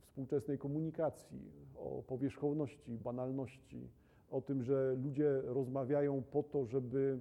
współczesnej 0.00 0.58
komunikacji, 0.58 1.38
o 1.76 2.02
powierzchowności, 2.06 2.98
banalności, 2.98 3.88
o 4.30 4.40
tym, 4.40 4.62
że 4.62 4.96
ludzie 5.04 5.40
rozmawiają 5.44 6.22
po 6.22 6.42
to, 6.42 6.66
żeby 6.66 7.18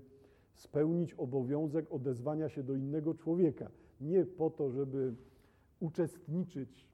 spełnić 0.60 1.14
obowiązek 1.14 1.92
odezwania 1.92 2.50
się 2.50 2.64
do 2.64 2.76
innego 2.76 3.14
człowieka. 3.14 3.70
Nie 4.02 4.26
po 4.26 4.50
to, 4.50 4.72
żeby 4.72 5.16
uczestniczyć, 5.80 6.88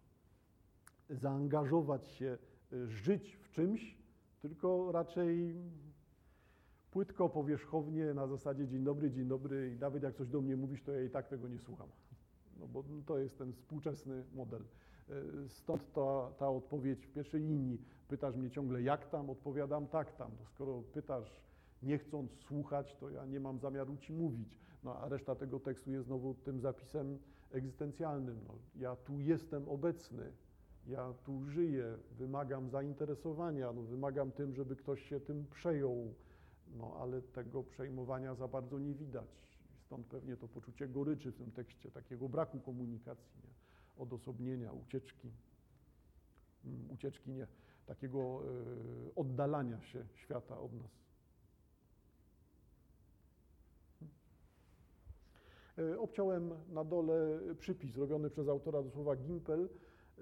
zaangażować 1.09 2.07
się, 2.07 2.37
y, 2.73 2.87
żyć 2.87 3.35
w 3.35 3.51
czymś, 3.51 3.97
tylko 4.41 4.91
raczej 4.91 5.55
płytko, 6.91 7.29
powierzchownie, 7.29 8.13
na 8.13 8.27
zasadzie 8.27 8.67
dzień 8.67 8.83
dobry, 8.83 9.11
dzień 9.11 9.27
dobry 9.27 9.73
i 9.75 9.79
nawet 9.79 10.03
jak 10.03 10.15
coś 10.15 10.27
do 10.27 10.41
mnie 10.41 10.57
mówisz, 10.57 10.83
to 10.83 10.91
ja 10.91 11.03
i 11.03 11.09
tak 11.09 11.27
tego 11.27 11.47
nie 11.47 11.59
słucham. 11.59 11.87
No 12.59 12.67
bo 12.67 12.83
to 13.05 13.17
jest 13.17 13.37
ten 13.37 13.53
współczesny 13.53 14.23
model. 14.33 14.61
Y, 15.09 15.49
stąd 15.49 15.93
ta, 15.93 16.31
ta 16.37 16.49
odpowiedź 16.49 17.05
w 17.05 17.11
pierwszej 17.11 17.41
linii. 17.41 17.81
Pytasz 18.07 18.35
mnie 18.35 18.49
ciągle 18.49 18.81
jak 18.81 19.09
tam, 19.09 19.29
odpowiadam 19.29 19.87
tak 19.87 20.17
tam. 20.17 20.31
To 20.31 20.45
skoro 20.45 20.81
pytasz 20.93 21.41
nie 21.85 21.97
chcąc 21.97 22.31
słuchać, 22.31 22.95
to 22.95 23.09
ja 23.09 23.25
nie 23.25 23.39
mam 23.39 23.59
zamiaru 23.59 23.97
ci 23.97 24.13
mówić. 24.13 24.59
No 24.83 24.95
a 24.95 25.09
reszta 25.09 25.35
tego 25.35 25.59
tekstu 25.59 25.91
jest 25.91 26.05
znowu 26.05 26.33
tym 26.33 26.59
zapisem 26.59 27.19
egzystencjalnym. 27.51 28.39
No, 28.47 28.53
ja 28.75 28.95
tu 28.95 29.19
jestem 29.19 29.69
obecny, 29.69 30.31
ja 30.87 31.13
tu 31.23 31.43
żyję, 31.49 31.97
wymagam 32.11 32.69
zainteresowania, 32.69 33.73
no, 33.73 33.81
wymagam 33.81 34.31
tym, 34.31 34.53
żeby 34.53 34.75
ktoś 34.75 35.09
się 35.09 35.19
tym 35.19 35.45
przejął, 35.51 36.13
no 36.77 36.97
ale 37.01 37.21
tego 37.21 37.63
przejmowania 37.63 38.35
za 38.35 38.47
bardzo 38.47 38.79
nie 38.79 38.93
widać. 38.93 39.27
Stąd 39.85 40.07
pewnie 40.07 40.37
to 40.37 40.47
poczucie 40.47 40.87
goryczy 40.87 41.31
w 41.31 41.37
tym 41.37 41.51
tekście, 41.51 41.91
takiego 41.91 42.29
braku 42.29 42.59
komunikacji, 42.59 43.41
nie? 43.43 43.53
odosobnienia, 44.03 44.71
ucieczki, 44.71 45.31
mm, 46.65 46.91
ucieczki 46.91 47.31
nie, 47.31 47.47
takiego 47.85 48.41
y, 49.07 49.15
oddalania 49.15 49.81
się 49.81 50.05
świata 50.15 50.59
od 50.59 50.73
nas. 50.73 51.04
Obciąłem 55.99 56.49
na 56.69 56.83
dole 56.83 57.39
przypis 57.59 57.97
robiony 57.97 58.29
przez 58.29 58.47
autora 58.47 58.83
do 58.83 58.89
słowa 58.89 59.15
Gimpel. 59.15 59.69
E, 60.19 60.21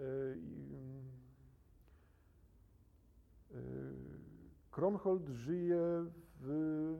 e, 3.52 3.58
Kronhold 4.72 5.30
żyje 5.30 6.06
w, 6.40 6.98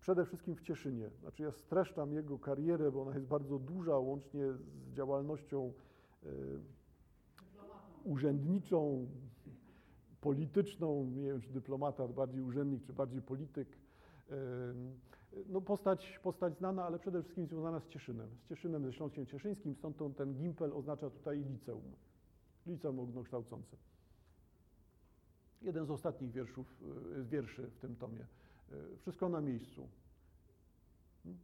przede 0.00 0.24
wszystkim 0.24 0.56
w 0.56 0.62
Cieszynie. 0.62 1.10
Znaczy 1.20 1.42
ja 1.42 1.52
streszczam 1.52 2.12
jego 2.12 2.38
karierę, 2.38 2.92
bo 2.92 3.02
ona 3.02 3.14
jest 3.14 3.26
bardzo 3.26 3.58
duża, 3.58 3.98
łącznie 3.98 4.52
z 4.52 4.92
działalnością 4.92 5.72
urzędniczą, 8.04 9.06
polityczną, 10.20 11.04
nie 11.04 11.22
wiem 11.22 11.40
czy 11.40 11.52
dyplomata, 11.52 12.08
bardziej 12.08 12.42
urzędnik, 12.42 12.84
czy 12.84 12.92
bardziej 12.92 13.22
polityk 13.22 13.68
no 15.48 15.60
postać, 15.60 16.20
postać 16.22 16.56
znana, 16.56 16.84
ale 16.84 16.98
przede 16.98 17.22
wszystkim 17.22 17.46
związana 17.46 17.80
z 17.80 17.88
Cieszynem, 17.88 18.28
z 18.44 18.48
Cieszynem, 18.48 18.84
ze 18.84 18.92
Śląskiem 18.92 19.26
Cieszyńskim, 19.26 19.74
stąd 19.74 19.96
to, 19.96 20.10
ten 20.10 20.34
gimpel 20.34 20.72
oznacza 20.72 21.10
tutaj 21.10 21.44
liceum, 21.44 21.92
liceum 22.66 23.00
ogólnokształcące. 23.00 23.76
Jeden 25.62 25.86
z 25.86 25.90
ostatnich 25.90 26.32
wierszów, 26.32 26.82
e, 27.16 27.24
wierszy 27.24 27.66
w 27.66 27.78
tym 27.78 27.96
tomie. 27.96 28.26
E, 28.72 28.96
wszystko 28.96 29.28
na 29.28 29.40
miejscu. 29.40 29.88
Hmm? 31.22 31.40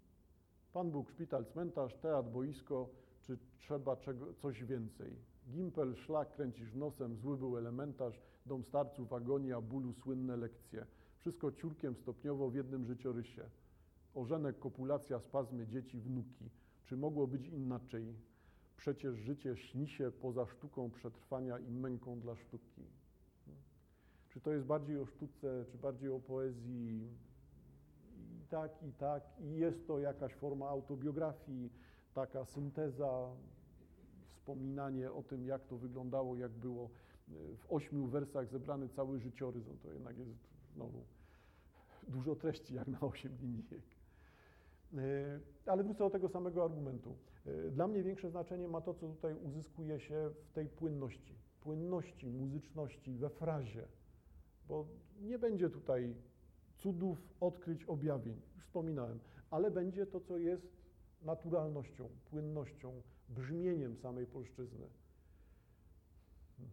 Pan 0.72 0.90
Bóg, 0.90 1.10
szpital, 1.10 1.46
cmentarz, 1.46 1.94
teatr, 1.94 2.28
boisko, 2.28 2.88
czy 3.22 3.38
trzeba 3.58 3.96
czego, 3.96 4.34
coś 4.34 4.64
więcej? 4.64 5.16
Gimpel, 5.50 5.94
szlak, 5.96 6.34
kręcisz 6.34 6.74
nosem, 6.74 7.16
zły 7.16 7.36
był 7.36 7.58
elementarz, 7.58 8.20
dom 8.46 8.64
starców, 8.64 9.12
agonia, 9.12 9.60
bólu, 9.60 9.92
słynne 9.92 10.36
lekcje. 10.36 10.86
Wszystko 11.24 11.52
ciurkiem 11.52 11.96
stopniowo 11.96 12.50
w 12.50 12.54
jednym 12.54 12.84
życiorysie 12.84 13.42
ożenek, 14.14 14.58
kopulacja, 14.58 15.20
spazmy, 15.20 15.66
dzieci, 15.66 16.00
wnuki. 16.00 16.50
Czy 16.84 16.96
mogło 16.96 17.26
być 17.26 17.48
inaczej? 17.48 18.14
Przecież 18.76 19.14
życie 19.14 19.56
śni 19.56 19.88
się 19.88 20.10
poza 20.10 20.46
sztuką 20.46 20.90
przetrwania 20.90 21.58
i 21.58 21.70
męką 21.70 22.20
dla 22.20 22.36
sztuki. 22.36 22.82
Czy 24.28 24.40
to 24.40 24.52
jest 24.52 24.66
bardziej 24.66 24.98
o 24.98 25.06
sztuce, 25.06 25.64
czy 25.70 25.78
bardziej 25.78 26.08
o 26.08 26.20
poezji? 26.20 27.08
I 28.16 28.46
tak, 28.50 28.82
i 28.82 28.92
tak. 28.92 29.22
I 29.40 29.56
jest 29.56 29.86
to 29.86 29.98
jakaś 29.98 30.34
forma 30.34 30.68
autobiografii, 30.68 31.72
taka 32.14 32.44
synteza, 32.44 33.30
wspominanie 34.28 35.12
o 35.12 35.22
tym, 35.22 35.46
jak 35.46 35.66
to 35.66 35.76
wyglądało, 35.76 36.36
jak 36.36 36.52
było 36.52 36.90
w 37.56 37.72
ośmiu 37.72 38.06
wersach 38.06 38.48
zebrany 38.48 38.88
cały 38.88 39.18
życiorys. 39.18 39.66
No 39.66 39.74
to 39.82 39.92
jednak 39.92 40.18
jest 40.18 40.53
znowu 40.74 41.04
dużo 42.08 42.36
treści 42.36 42.74
jak 42.74 42.88
na 42.88 43.00
osiem 43.00 43.36
linijek. 43.40 43.82
E, 44.94 45.40
ale 45.66 45.84
wrócę 45.84 45.98
do 45.98 46.10
tego 46.10 46.28
samego 46.28 46.64
argumentu. 46.64 47.16
E, 47.46 47.70
dla 47.70 47.88
mnie 47.88 48.02
większe 48.02 48.30
znaczenie 48.30 48.68
ma 48.68 48.80
to, 48.80 48.94
co 48.94 49.08
tutaj 49.08 49.34
uzyskuje 49.34 50.00
się 50.00 50.30
w 50.48 50.52
tej 50.52 50.68
płynności. 50.68 51.34
Płynności, 51.60 52.30
muzyczności, 52.30 53.16
we 53.16 53.30
frazie. 53.30 53.88
Bo 54.68 54.86
nie 55.20 55.38
będzie 55.38 55.70
tutaj 55.70 56.14
cudów, 56.78 57.18
odkryć, 57.40 57.84
objawień, 57.84 58.40
już 58.56 58.64
wspominałem, 58.64 59.20
ale 59.50 59.70
będzie 59.70 60.06
to, 60.06 60.20
co 60.20 60.38
jest 60.38 60.66
naturalnością, 61.22 62.08
płynnością, 62.24 63.02
brzmieniem 63.28 63.96
samej 63.96 64.26
polszczyzny. 64.26 64.86
Hmm. 66.56 66.72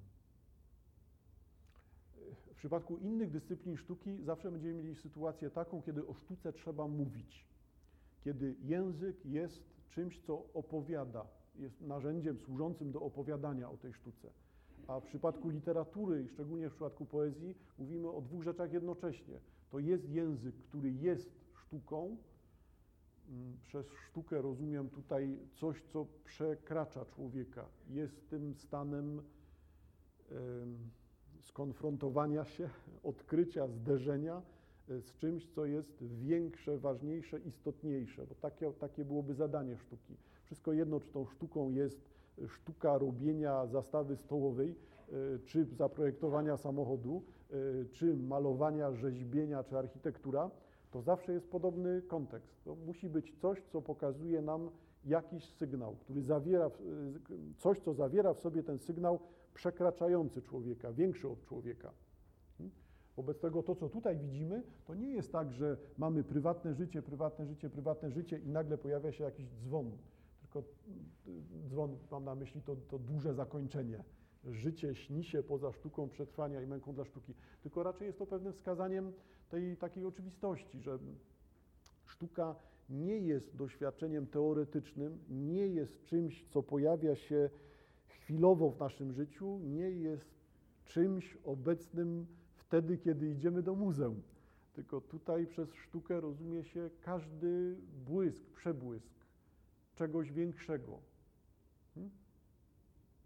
W 2.51 2.51
przypadku 2.62 2.98
innych 2.98 3.32
dyscyplin 3.32 3.78
sztuki 3.78 4.24
zawsze 4.24 4.52
będziemy 4.52 4.74
mieli 4.74 4.96
sytuację 4.96 5.50
taką, 5.50 5.82
kiedy 5.82 6.08
o 6.08 6.14
sztuce 6.14 6.54
trzeba 6.54 6.88
mówić 6.88 7.52
kiedy 8.24 8.56
język 8.64 9.26
jest 9.26 9.64
czymś, 9.90 10.20
co 10.20 10.46
opowiada, 10.54 11.28
jest 11.56 11.82
narzędziem 11.82 12.40
służącym 12.40 12.92
do 12.92 13.02
opowiadania 13.02 13.70
o 13.70 13.78
tej 13.78 13.94
sztuce. 13.94 14.30
A 14.88 15.00
w 15.00 15.06
przypadku 15.06 15.50
literatury 15.50 16.28
szczególnie 16.28 16.70
w 16.70 16.72
przypadku 16.72 17.06
poezji 17.06 17.56
mówimy 17.78 18.10
o 18.10 18.22
dwóch 18.22 18.44
rzeczach 18.44 18.74
jednocześnie. 18.74 19.40
To 19.72 19.80
jest 19.80 20.10
język, 20.10 20.56
który 20.56 20.92
jest 20.92 21.32
sztuką. 21.54 22.18
Mm, 23.30 23.58
przez 23.64 23.86
sztukę 24.10 24.42
rozumiem 24.42 24.90
tutaj 24.90 25.40
coś, 25.56 25.82
co 25.82 26.06
przekracza 26.26 27.06
człowieka. 27.06 27.66
Jest 27.90 28.30
tym 28.30 28.56
stanem 28.56 29.22
skonfrontowania 31.42 32.46
się, 32.46 32.70
odkrycia, 33.04 33.68
zderzenia 33.68 34.42
E, 34.92 35.02
z 35.02 35.16
czymś, 35.18 35.48
co 35.48 35.66
jest 35.66 36.04
większe, 36.04 36.78
ważniejsze, 36.78 37.40
istotniejsze, 37.40 38.28
bo 38.28 38.36
takie, 38.36 38.72
takie 38.72 39.06
byłoby 39.06 39.34
zadanie 39.34 39.78
sztuki. 39.78 40.18
Wszystko 40.44 40.74
jedno, 40.74 41.00
czy 41.00 41.12
tą 41.12 41.26
sztuką 41.26 41.70
jest 41.70 42.10
sztuka 42.48 42.98
robienia 42.98 43.66
zastawy 43.68 44.16
stołowej, 44.18 44.76
e, 45.10 45.40
czy 45.46 45.66
zaprojektowania 45.66 46.58
samochodu, 46.58 47.24
e, 47.50 47.56
czy 47.92 48.18
malowania, 48.18 48.92
rzeźbienia, 48.92 49.64
czy 49.64 49.78
architektura, 49.78 50.52
to 50.92 51.02
zawsze 51.02 51.34
jest 51.34 51.50
podobny 51.50 52.02
kontekst. 52.02 52.64
To 52.64 52.76
musi 52.76 53.10
być 53.10 53.40
coś, 53.40 53.64
co 53.64 53.82
pokazuje 53.82 54.42
nam 54.42 54.70
jakiś 55.06 55.50
sygnał, 55.50 55.96
który 55.96 56.22
zawiera, 56.22 56.72
coś, 57.58 57.80
co 57.80 57.94
zawiera 57.94 58.34
w 58.34 58.40
sobie 58.40 58.64
ten 58.64 58.80
sygnał 58.80 59.20
przekraczający 59.54 60.42
człowieka, 60.42 60.94
większy 60.94 61.30
od 61.30 61.46
człowieka. 61.46 61.92
Wobec 63.16 63.40
tego 63.40 63.64
to, 63.64 63.76
co 63.76 63.90
tutaj 63.90 64.18
widzimy, 64.18 64.64
to 64.86 64.96
nie 64.96 65.10
jest 65.10 65.32
tak, 65.32 65.52
że 65.52 65.78
mamy 65.98 66.24
prywatne 66.24 66.74
życie, 66.74 67.02
prywatne 67.02 67.46
życie, 67.46 67.70
prywatne 67.70 68.12
życie 68.12 68.40
i 68.40 68.50
nagle 68.50 68.78
pojawia 68.78 69.12
się 69.12 69.24
jakiś 69.24 69.48
dzwon. 69.48 69.92
Tylko 70.42 70.64
dzwon, 71.68 71.98
mam 72.12 72.24
na 72.26 72.36
myśli 72.36 72.62
to, 72.62 72.76
to 72.76 73.00
duże 73.00 73.34
zakończenie. 73.34 74.04
życie 74.46 74.96
śni 74.96 75.24
się 75.24 75.44
poza 75.44 75.72
sztuką 75.72 76.10
przetrwania 76.10 76.62
i 76.62 76.68
męką 76.68 76.94
dla 76.94 77.06
sztuki, 77.06 77.34
tylko 77.64 77.84
raczej 77.84 78.06
jest 78.06 78.20
to 78.20 78.26
pewnym 78.26 78.54
wskazaniem 78.54 79.14
tej 79.50 79.78
takiej 79.78 80.06
oczywistości, 80.06 80.82
że 80.82 81.00
sztuka 82.06 82.56
nie 82.90 83.18
jest 83.18 83.56
doświadczeniem 83.56 84.28
teoretycznym, 84.28 85.20
nie 85.30 85.68
jest 85.68 86.04
czymś, 86.04 86.46
co 86.50 86.64
pojawia 86.64 87.16
się 87.16 87.50
chwilowo 88.32 88.70
w 88.72 88.80
naszym 88.80 89.14
życiu, 89.14 89.60
nie 89.60 89.92
jest 89.92 90.30
czymś 90.86 91.38
obecnym 91.44 92.28
wtedy, 92.56 92.98
kiedy 92.98 93.30
idziemy 93.30 93.64
do 93.64 93.76
muzeum. 93.76 94.22
Tylko 94.74 95.02
tutaj 95.02 95.48
przez 95.48 95.74
sztukę 95.74 96.22
rozumie 96.22 96.64
się 96.64 96.90
każdy 97.02 97.78
błysk, 98.06 98.44
przebłysk 98.50 99.14
czegoś 99.96 100.32
większego. 100.32 101.00
Hmm? 101.96 102.12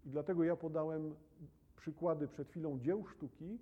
I 0.04 0.10
dlatego 0.10 0.44
ja 0.44 0.56
podałem 0.56 1.14
przykłady 1.76 2.28
przed 2.28 2.48
chwilą 2.48 2.78
dzieł 2.80 3.06
sztuki, 3.06 3.58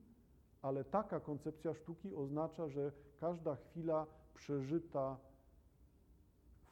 ale 0.63 0.85
taka 0.85 1.21
koncepcja 1.21 1.75
sztuki 1.75 2.15
oznacza, 2.15 2.69
że 2.69 2.93
każda 3.21 3.57
chwila 3.57 4.07
przeżyta 4.35 5.17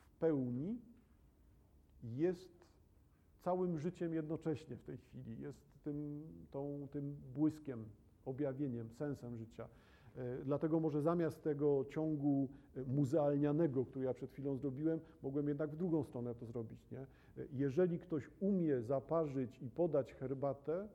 w 0.04 0.18
pełni 0.18 0.78
jest 2.02 2.61
całym 3.42 3.78
życiem 3.78 4.14
jednocześnie 4.14 4.76
w 4.76 4.82
tej 4.82 4.96
chwili, 4.96 5.40
jest 5.40 5.58
tym, 5.84 6.22
tą, 6.50 6.88
tym 6.90 7.16
błyskiem, 7.34 7.84
objawieniem, 8.24 8.90
sensem 8.90 9.36
życia. 9.36 9.68
E, 10.16 10.44
Dlatego 10.44 10.80
może 10.80 11.02
zamiast 11.02 11.42
tego 11.42 11.84
ciągu 11.90 12.48
e, 12.76 12.82
muzealnianego, 12.84 13.84
który 13.84 14.04
ja 14.04 14.14
przed 14.14 14.30
chwilą 14.30 14.56
zrobiłem, 14.56 15.00
mogłem 15.22 15.48
jednak 15.48 15.70
w 15.70 15.76
drugą 15.76 16.04
stronę 16.04 16.34
to 16.34 16.46
zrobić. 16.46 16.90
Nie? 16.90 17.00
E, 17.00 17.06
Jeżeli 17.52 17.98
ktoś 17.98 18.30
umie 18.40 18.82
zaparzyć 18.82 19.62
i 19.62 19.70
podać 19.70 20.12
herbatę, 20.14 20.88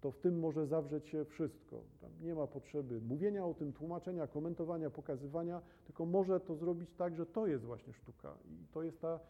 to 0.00 0.10
w 0.10 0.18
tym 0.18 0.38
może 0.38 0.66
zawrzeć 0.66 1.08
się 1.08 1.24
wszystko. 1.24 1.82
Tam 2.00 2.10
nie 2.22 2.34
ma 2.34 2.46
potrzeby 2.46 3.00
mówienia 3.00 3.46
o 3.46 3.54
tym, 3.54 3.72
tłumaczenia, 3.72 4.26
komentowania, 4.26 4.90
pokazywania, 4.90 5.62
tylko 5.86 6.06
może 6.06 6.40
to 6.40 6.56
zrobić 6.56 6.90
tak, 6.94 7.16
że 7.16 7.26
to 7.26 7.46
jest 7.46 7.64
właśnie 7.64 7.92
sztuka. 7.92 8.34
I 8.44 8.66
to 8.72 8.82
jest 8.82 9.00
ta 9.00 9.20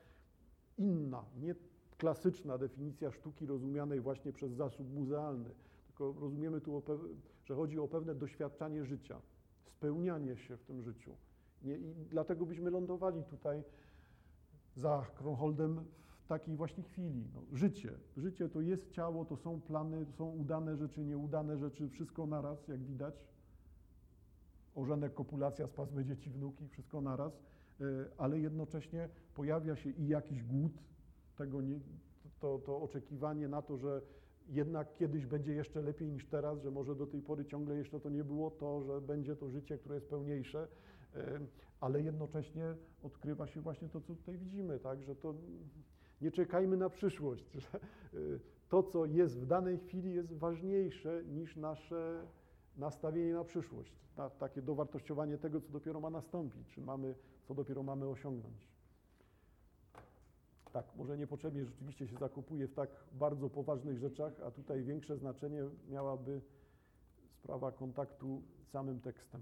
inna, 0.79 1.25
nie 1.41 1.55
klasyczna 1.99 2.59
definicja 2.59 3.11
sztuki 3.11 3.47
rozumianej 3.47 4.01
właśnie 4.01 4.33
przez 4.33 4.53
zasób 4.53 4.95
muzealny, 4.95 5.51
tylko 5.87 6.21
rozumiemy 6.21 6.61
tu, 6.61 6.83
że 7.45 7.55
chodzi 7.55 7.79
o 7.79 7.89
pewne 7.89 8.15
doświadczanie 8.15 8.85
życia, 8.85 9.21
spełnianie 9.65 10.37
się 10.37 10.57
w 10.57 10.65
tym 10.65 10.83
życiu. 10.83 11.17
I 11.63 11.95
dlatego 12.11 12.47
byśmy 12.47 12.71
lądowali 12.71 13.25
tutaj 13.25 13.63
za 14.75 15.07
Kronholdem 15.15 15.85
w 16.27 16.29
takiej 16.29 16.57
właśnie 16.57 16.83
chwili. 16.83 17.29
No, 17.35 17.43
życie. 17.53 17.93
Życie 18.17 18.49
to 18.49 18.61
jest 18.61 18.91
ciało, 18.91 19.25
to 19.25 19.37
są 19.37 19.61
plany, 19.61 20.07
to 20.07 20.13
są 20.13 20.31
udane 20.31 20.77
rzeczy, 20.77 21.05
nieudane 21.05 21.59
rzeczy, 21.59 21.89
wszystko 21.89 22.27
naraz, 22.27 22.69
jak 22.69 22.85
widać. 22.85 23.15
Ożenek, 24.75 25.15
kopulacja, 25.15 25.67
spazmy 25.67 26.05
dzieci, 26.05 26.31
wnuki, 26.31 26.69
wszystko 26.69 27.01
naraz, 27.01 27.33
e, 27.81 27.85
ale 28.19 28.41
jednocześnie 28.41 29.09
pojawia 29.35 29.77
się 29.77 29.91
i 29.91 30.09
jakiś 30.09 30.43
głód, 30.43 30.73
tego 31.37 31.61
nie, 31.61 31.81
to, 32.40 32.59
to 32.59 32.83
oczekiwanie 32.83 33.49
na 33.49 33.62
to, 33.62 33.77
że 33.77 34.03
jednak 34.49 34.94
kiedyś 34.94 35.27
będzie 35.27 35.53
jeszcze 35.53 35.83
lepiej 35.83 36.09
niż 36.09 36.27
teraz, 36.27 36.62
że 36.62 36.70
może 36.70 36.94
do 36.94 37.07
tej 37.07 37.22
pory 37.22 37.44
ciągle 37.44 37.77
jeszcze 37.77 38.01
to 38.01 38.11
nie 38.11 38.25
było 38.25 38.51
to, 38.51 38.83
że 38.83 39.01
będzie 39.01 39.37
to 39.37 39.49
życie, 39.49 39.79
które 39.79 39.94
jest 39.94 40.09
pełniejsze, 40.09 40.68
ale 41.81 42.03
jednocześnie 42.03 42.75
odkrywa 43.03 43.46
się 43.46 43.61
właśnie 43.61 43.88
to, 43.88 44.01
co 44.01 44.14
tutaj 44.14 44.38
widzimy, 44.38 44.79
tak, 44.79 45.03
że 45.03 45.16
to 45.16 45.35
nie 46.20 46.31
czekajmy 46.31 46.77
na 46.77 46.90
przyszłość, 46.90 47.53
że 47.53 47.79
e, 47.79 48.18
to, 48.68 48.83
co 48.83 49.07
jest 49.07 49.40
w 49.40 49.46
danej 49.46 49.79
chwili 49.79 50.14
jest 50.14 50.33
ważniejsze 50.33 51.25
niż 51.25 51.57
nasze 51.57 52.27
nastawienie 52.77 53.33
na 53.33 53.44
przyszłość, 53.44 53.92
na 54.16 54.31
takie 54.31 54.62
dowartościowanie 54.62 55.38
tego, 55.38 55.61
co 55.61 55.72
dopiero 55.72 56.01
ma 56.01 56.11
nastąpić, 56.11 56.68
czy 56.68 56.81
mamy, 56.81 57.14
co 57.44 57.55
dopiero 57.55 57.83
mamy 57.83 58.09
osiągnąć. 58.09 58.76
Tak, 60.77 60.97
może 60.97 61.19
niepotrzebnie 61.19 61.65
rzeczywiście 61.65 62.09
się 62.09 62.17
zakopuje 62.17 62.69
w 62.69 62.75
tak 62.75 62.91
bardzo 63.12 63.51
poważnych 63.51 63.99
rzeczach, 63.99 64.33
a 64.47 64.51
tutaj 64.51 64.83
większe 64.83 65.17
znaczenie 65.17 65.62
miałaby 65.89 66.41
sprawa 67.39 67.73
kontaktu 67.73 68.43
z 68.62 68.71
samym 68.71 69.01
tekstem. 69.01 69.41